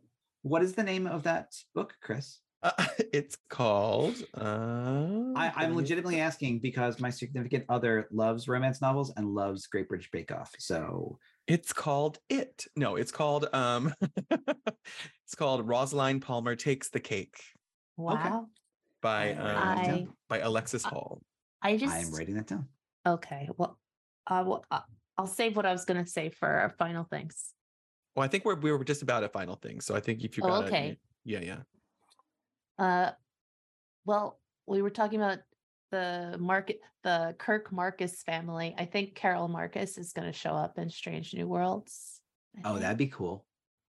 [0.43, 2.39] what is the name of that book, Chris?
[2.61, 2.71] Uh,
[3.13, 4.15] it's called.
[4.35, 9.87] Uh, I, I'm legitimately asking because my significant other loves romance novels and loves Great
[9.89, 10.53] British Bake Off.
[10.59, 11.17] So
[11.49, 12.67] It's called It.
[12.75, 13.91] No, it's called um.
[14.31, 17.41] it's called Rosaline Palmer takes the cake
[17.97, 18.45] wow.
[19.01, 21.21] by um, I- by Alexis Hall.
[21.61, 22.67] I just I am writing that down.
[23.05, 23.49] okay.
[23.57, 23.79] Well,
[24.27, 24.81] uh, well, uh,
[25.17, 27.53] I'll save what I was going to say for our final things.
[28.15, 29.85] Well, I think we're we were just about at final things.
[29.85, 30.99] So I think if you Oh, got okay.
[31.25, 31.57] yeah, yeah.
[32.77, 33.11] Uh,
[34.05, 35.39] well, we were talking about
[35.91, 38.75] the market, the Kirk Marcus family.
[38.77, 42.21] I think Carol Marcus is going to show up in Strange New Worlds.
[42.57, 42.81] I Oh, think.
[42.81, 43.45] that'd be cool.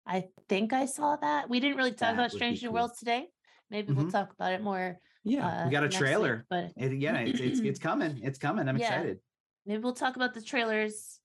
[0.06, 1.50] I think I saw that.
[1.50, 2.76] We didn't really talk That about Strange New cool.
[2.76, 3.28] Worlds today
[3.70, 4.12] maybe we'll Mhm.
[4.12, 5.00] talk about it more.
[5.24, 5.48] Yeah.
[5.48, 6.46] uh, got a next week, trailer.
[6.50, 8.20] but It, yeah, it's, it's it's coming.
[8.24, 8.68] It's coming.
[8.70, 8.88] I'm Yeah.
[8.94, 9.20] excited.
[9.66, 11.20] maybe we'll talk about the trailers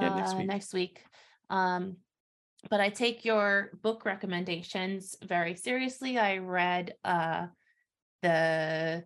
[0.00, 0.46] Yeah, next uh, week.
[0.48, 1.04] next week.
[1.50, 1.98] Um,
[2.70, 6.18] but I take your book recommendations very seriously.
[6.18, 7.48] I read uh,
[8.22, 9.04] the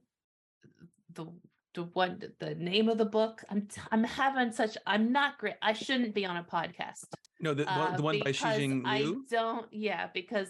[1.14, 1.26] the
[1.74, 3.44] the one the name of the book.
[3.50, 5.54] I'm I'm having such I'm not great.
[5.62, 7.04] I shouldn't be on a podcast.
[7.40, 9.66] No, the, one- uh, the one by Xi Jing I don't.
[9.72, 10.48] Yeah, because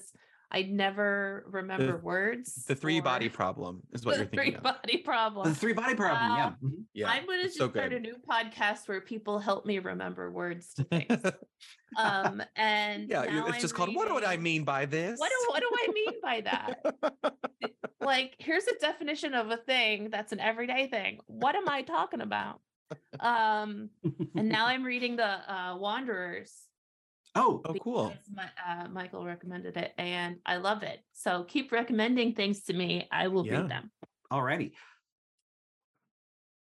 [0.51, 2.65] I never remember words.
[2.65, 4.63] the three body problem is what you're thinking three of.
[4.63, 5.47] body problem.
[5.49, 6.37] The three body problem.
[6.37, 6.47] yeah.
[6.47, 6.85] Uh, Mhm.
[6.95, 7.11] Yeah.
[7.11, 10.73] I'm gonna it's just so start a new podcast where people help me remember words
[10.75, 11.23] to things.
[11.99, 15.19] um, and yeah, now it's just I'm called what do I mean by this?
[15.19, 17.35] What do what do I mean by that?
[18.01, 21.19] like, here's a definition of a thing that's an everyday thing.
[21.27, 22.61] What am I talking about?
[23.21, 23.91] Um,
[24.35, 26.53] and now I'm reading the uh, Wanderers.
[27.39, 28.15] Oh, oh, cool.
[28.35, 31.01] My, uh, Michael recommended it, and I love it.
[31.13, 33.07] So keep recommending things to me.
[33.11, 33.61] I will Yeah.
[33.61, 33.91] read them.
[34.33, 34.73] alrighty.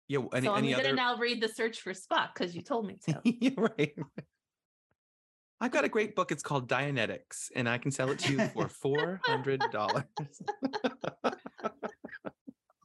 [0.09, 0.21] Yeah.
[0.33, 0.95] Any, so I'm any gonna other?
[0.97, 3.21] now read the Search for Spock because you told me to.
[3.25, 3.95] yeah, right.
[5.61, 6.31] I've got a great book.
[6.33, 10.05] It's called Dianetics, and I can sell it to you for four hundred dollars.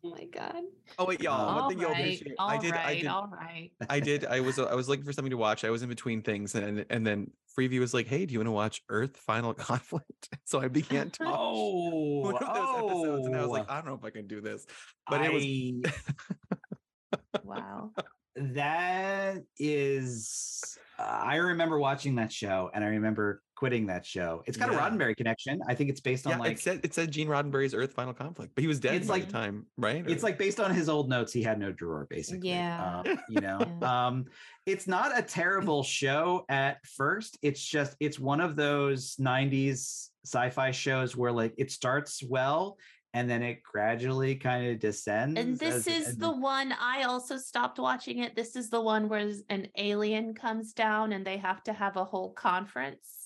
[0.06, 0.64] Oh my god!
[1.00, 1.34] oh wait, y'all.
[1.50, 2.36] All one thing you'll right, appreciate.
[2.38, 2.74] all I did.
[2.74, 3.08] I right, did.
[3.08, 3.72] all right.
[3.90, 4.26] I did.
[4.26, 4.60] I was.
[4.60, 5.64] I was looking for something to watch.
[5.64, 8.48] I was in between things, and and then Freevee was like, "Hey, do you want
[8.48, 13.28] to watch Earth Final Conflict?" So I began to watch Oh, one of those episodes,
[13.28, 14.66] and I was like, oh, "I don't know if I can do this."
[15.10, 15.94] but it was-
[17.44, 17.92] Wow.
[18.36, 24.72] that is i remember watching that show and i remember quitting that show it's got
[24.72, 24.78] Yeah.
[24.78, 27.28] a roddenberry connection i think it's based on Yeah, like it said it said Gene
[27.28, 30.04] Roddenberry's Earth Final Conflict, but he was dead It's like- the time, right?
[30.10, 33.02] it's Or- like based on his old notes he had no drawer basically Yeah.
[33.06, 34.08] um, you know Yeah.
[34.08, 34.26] um
[34.66, 40.72] it's not a terrible show at first it's just it's one of those 90s sci-fi
[40.72, 42.78] shows where like it starts well
[43.14, 47.04] and then it gradually kind of descends And this as- is and the one I
[47.04, 48.36] also stopped watching it.
[48.36, 52.04] This is the one where an alien comes down and they have to have a
[52.06, 53.23] whole conference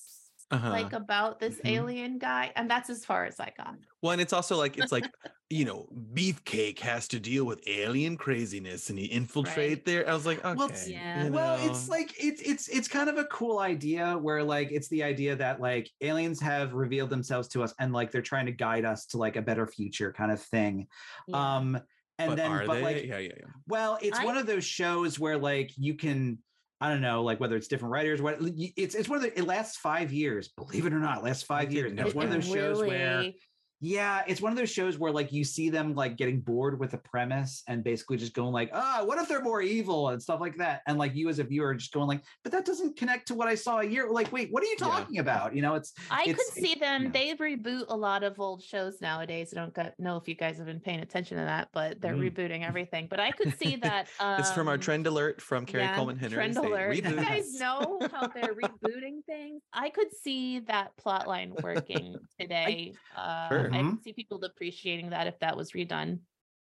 [0.51, 0.69] uh-huh.
[0.69, 1.69] like about this Mhm.
[1.71, 2.51] alien guy.
[2.55, 3.75] And that's as far as I got.
[4.01, 5.05] Well, and it's also like it's like
[5.49, 10.09] you know, Beefcake has to deal with alien craziness, and he infiltrate there.
[10.09, 11.25] I was like, okay, Well, it's- Yeah.
[11.25, 14.87] you well it's like it's it's it's kind of a cool idea where like it's
[14.89, 18.51] the idea that like aliens have revealed themselves to us and like they're trying to
[18.51, 20.87] guide us to like a better future kind of thing
[21.27, 21.57] Yeah.
[21.57, 21.79] um
[22.19, 22.81] and but then are but they?
[22.81, 23.45] like yeah, yeah, yeah.
[23.67, 26.39] well it's I- one of those shows where like you can
[26.81, 29.45] i don't know like whether it's different writers what it's it's one of the it
[29.45, 32.47] lasts five years believe it or not lasts five years and it's one of those
[32.47, 33.31] shows where
[33.79, 36.91] yeah, it's one of those shows where like you see them like getting bored with
[36.91, 40.39] the premise and basically just going like, ah, what if they're more evil and stuff
[40.41, 40.81] like that.
[40.87, 43.47] And like you as a viewer just going like, but that doesn't connect to what
[43.47, 44.09] I saw a year.
[44.09, 44.85] Like, wait, what are you Yeah.
[44.87, 45.55] talking about?
[45.55, 47.03] You know, it's I could it's- see them.
[47.05, 47.09] yeah.
[47.11, 49.53] They reboot a lot of old shows nowadays.
[49.55, 52.15] I don't got, know if you guys have been paying attention to that, but they're
[52.15, 52.31] Mm.
[52.33, 53.07] rebooting everything.
[53.09, 54.07] But I could see that.
[54.19, 56.33] Um, This is from our trend alert from Carrie yeah, Coleman Henry.
[56.35, 56.95] Trend They alert.
[56.95, 59.61] You guys know how they're rebooting things.
[59.71, 62.93] I could see that plot line working today.
[63.15, 63.66] uh, Sure.
[63.73, 63.91] I Mhm.
[63.91, 66.21] could see people appreciating that if that was redone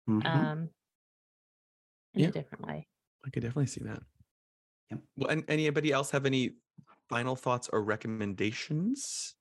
[0.08, 0.26] Mhm.
[0.26, 0.70] um,
[2.14, 2.28] in Yeah.
[2.28, 2.88] a different way.
[3.26, 4.04] I could definitely see that.
[4.90, 5.04] Yep.
[5.16, 6.58] Well, and anybody else have any
[7.10, 9.36] final thoughts or recommendations?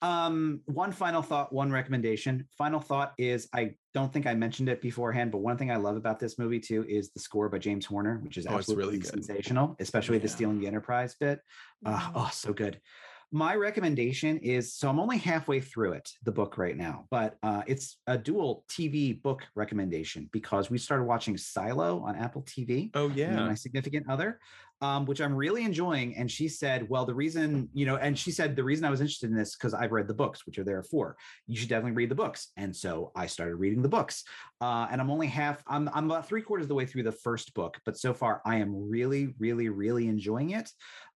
[0.00, 2.48] Um, one final thought, one recommendation.
[2.56, 5.96] Final thought is I don't think I mentioned it beforehand, but one thing I love
[5.96, 8.98] about this movie too is the score by James Horner, which is Oh, it's really
[8.98, 11.40] absolutely sensational, especially the stealing the enterprise bit.
[11.84, 12.80] Uh, oh, so good.
[13.30, 17.62] My recommendation is so I'm only halfway through it, the book right now, but uh,
[17.66, 23.08] it's a dual TV book recommendation because we started watching Silo on Apple TV Oh
[23.10, 23.46] yeah.
[23.46, 24.40] my significant other,
[24.80, 26.16] um, which I'm really enjoying.
[26.16, 29.00] And she said, well, the reason, you know, and she said, the reason I was
[29.00, 31.16] interested in this because I've read the books, which are there for.
[31.46, 32.52] You should definitely read the books.
[32.56, 34.24] And so I started reading the books.
[34.60, 37.12] Uh, and I'm only half, I'm, I'm about three quarters of the way through the
[37.12, 40.70] first book, but so far I am really, really, really enjoying it.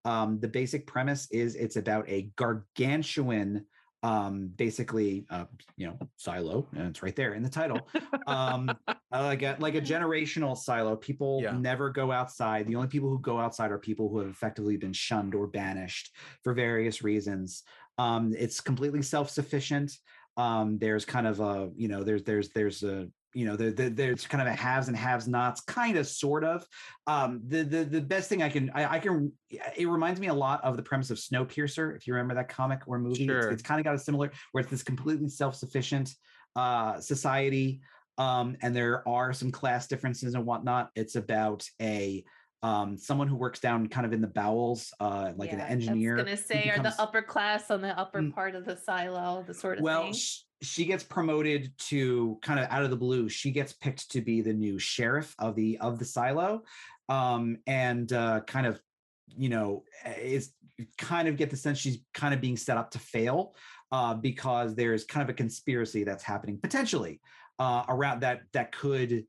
[0.05, 3.65] Um, the basic premise is it's about a gargantuan
[4.03, 5.45] um basically uh
[5.77, 7.89] you know silo and it's right there in the title
[8.27, 8.77] um
[9.11, 10.95] like a like a generational silo.
[10.95, 11.51] People Yeah.
[11.51, 12.67] never go outside.
[12.67, 16.15] The only people who go outside are people who have effectively been shunned or banished
[16.43, 17.63] for various reasons.
[17.97, 19.91] Um it's completely self-sufficient.
[20.35, 23.89] Um there's kind of a you know there's there's there's a you know there, there-
[23.89, 26.65] there's kind of a haves and haves nots kind of sort of.
[27.07, 29.31] Um the the the best thing i can i, I can
[29.75, 32.81] it reminds me a lot of the premise of snowpiercer if you remember that comic
[32.87, 33.25] or movie.
[33.29, 36.13] It's- it's, kind of got a similar where it's this completely self-sufficient
[36.55, 37.81] uh society
[38.19, 40.89] um and there are some class differences and whatnot.
[40.95, 42.23] It's about a
[42.63, 46.13] um, someone who works down kind of in the bowels, uh, like an engineer.
[46.13, 48.33] I was gonna who say, are becomes- the upper class on the upper Mm.
[48.33, 50.13] part of the silo, the sort of well, thing.
[50.13, 53.27] sh- she gets promoted to kind of out of the blue.
[53.27, 56.63] She gets picked to be the new sheriff of the of the silo,
[57.09, 58.79] um, and uh, kind of,
[59.27, 59.83] you know,
[60.17, 60.53] is
[60.97, 63.55] kind of get the sense she's kind of being set up to fail
[63.91, 67.19] uh, because there's kind of a conspiracy that's happening potentially
[67.59, 69.25] uh, around that that could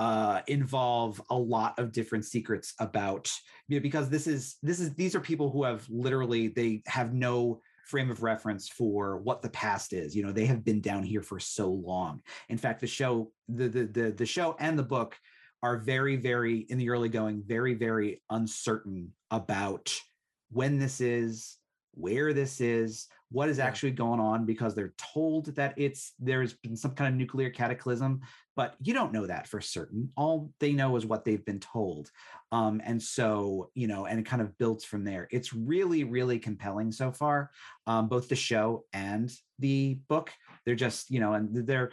[0.00, 3.30] uh, involve a lot of different secrets about
[3.68, 7.12] you know, because this is this is these are people who have literally they have
[7.12, 10.16] no frame of reference for what the past is.
[10.16, 12.22] You know they have been down here for so long.
[12.48, 15.18] In fact the show the the the, the show and the book
[15.62, 19.94] are very very in the early going very very uncertain about
[20.50, 21.58] when this is
[21.92, 26.76] where this is what is actually going on because they're told that it's there's been
[26.76, 28.20] some kind of nuclear cataclysm
[28.60, 30.12] but you don't know that for certain.
[30.18, 32.10] All they know is what they've been told
[32.52, 35.28] um, and so you know and it kind of builds from there.
[35.30, 37.52] It's really really compelling so far
[37.86, 40.30] um, both the show and the book.
[40.66, 41.92] They're just you know and they're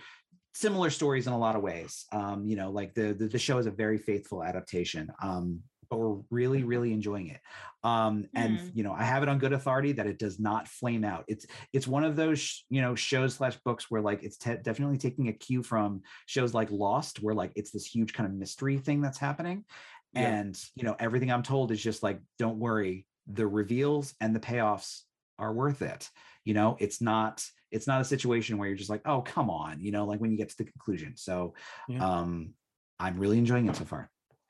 [0.53, 3.59] similar stories in a lot of ways um, you know like the, the the show
[3.59, 7.39] is a very faithful adaptation um, but we're really really enjoying it
[7.83, 8.67] um and Hmm.
[8.73, 11.45] you know i have it on good authority that it does not flame out it's
[11.73, 14.97] it's one of those sh- you know shows slash books where like it's te- definitely
[14.97, 18.77] taking a cue from shows like lost where like it's this huge kind of mystery
[18.77, 19.65] thing that's happening
[20.13, 20.39] Yeah.
[20.39, 24.39] and you know everything i'm told is just like don't worry the reveals and the
[24.39, 25.01] payoffs
[25.39, 26.09] are worth it
[26.45, 29.81] you know it's not it's not a situation where you're just like oh come on
[29.81, 31.53] you know like when you get to the conclusion so
[31.87, 32.21] Yeah.
[32.21, 32.53] um
[32.99, 34.09] i'm really enjoying it so far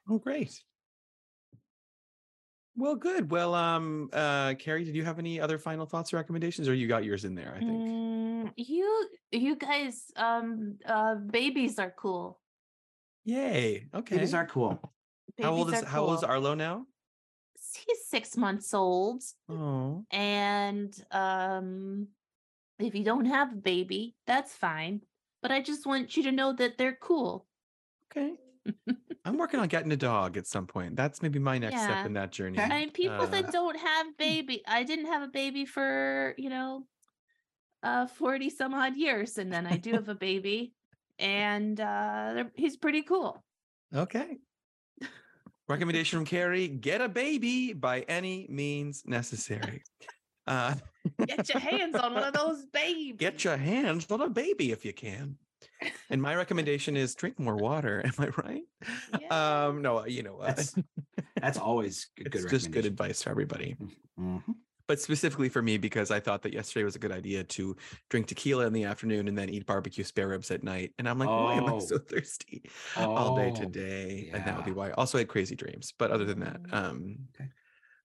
[0.09, 0.57] Oh, great.
[2.77, 3.31] Well, good.
[3.31, 6.87] Well, um, uh, Kari, did you have any other final thoughts or recommendations, or you
[6.87, 7.53] got yours in there?
[7.55, 7.71] I think.
[7.71, 12.39] Mm, you you guys um uh babies are cool.
[13.25, 13.87] Yay.
[13.93, 14.15] Okay.
[14.15, 14.79] babies are cool
[15.39, 16.23] how old is are How old is.
[16.23, 16.85] Arlo now?
[17.53, 19.23] He's six months old.
[19.49, 22.07] Oh, And um
[22.79, 25.01] if you don't have a baby, that's fine.
[25.41, 27.47] But I just want you to know that they're cool.
[28.11, 28.35] okay.
[29.25, 30.95] I'm working on getting a dog at some point.
[30.95, 31.83] That's maybe my next Yeah.
[31.95, 32.59] step in that journey.
[32.59, 36.49] I mean, people Uh, that don't have baby, I didn't have a baby for, you
[36.49, 36.87] know,
[37.83, 39.37] uh 40 some odd years.
[39.37, 40.73] And then I do have a baby
[41.19, 43.43] and uh he's pretty cool.
[43.93, 44.39] Okay.
[45.67, 49.83] Recommendation from Kari: Get a baby by any means necessary.
[50.45, 50.75] Uh,
[51.25, 53.15] Get your hands on one of those babies.
[53.17, 55.37] get your hands on a baby if you can.
[56.09, 58.01] And my recommendation is drink more water.
[58.05, 58.63] Am I right?
[59.19, 59.65] Yeah.
[59.67, 60.75] Um, no, you know, uh, that's
[61.41, 63.75] that's always good, it's just good advice for everybody.
[64.19, 64.43] Mhm.
[64.87, 67.75] But specifically for me, because I thought that yesterday was a good idea to
[68.09, 70.93] drink tequila in the afternoon and then eat barbecue spare ribs at night.
[70.97, 71.79] And I'm like, why am I Oh.
[71.79, 72.63] so thirsty
[72.95, 74.29] all day Oh, today?
[74.33, 74.77] And that would be yeah.
[74.77, 74.91] why.
[74.91, 75.93] Also, I had crazy dreams.
[75.97, 76.73] But other than that, Mm.
[76.73, 77.49] um, Okay.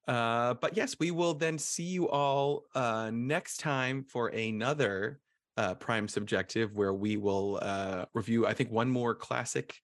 [0.08, 5.20] uh, but yes, we will then see you all uh, next time for another
[5.56, 9.78] uh, Prime Subjective, where we will uh, review, I think, one more classic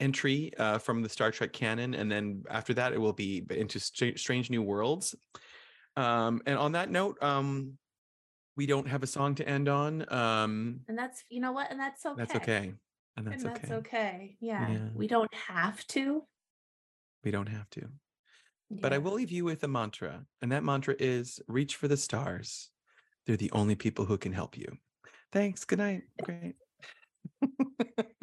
[0.00, 3.80] entry uh, from the Star Trek canon, and then after that, it will be into
[3.80, 5.14] Stra- Strange New Worlds.
[5.96, 7.78] Um, and on that note, um,
[8.56, 10.04] we don't have a song to end on.
[10.12, 11.70] Um, and that's you know what?
[11.70, 12.16] And that's okay.
[12.16, 12.72] That's okay,
[13.16, 13.60] and that's and okay.
[13.62, 14.36] that's okay.
[14.40, 14.70] Yeah.
[14.70, 14.78] Yeah.
[14.94, 16.24] We don't have to.
[17.24, 17.88] We don't have to.
[18.70, 21.96] But I will leave you with a mantra, and that mantra is reach for the
[21.96, 22.70] stars.
[23.26, 24.76] They're the only people who can help you.
[25.32, 25.64] Thanks.
[25.64, 26.04] Good night.
[26.22, 26.56] Great.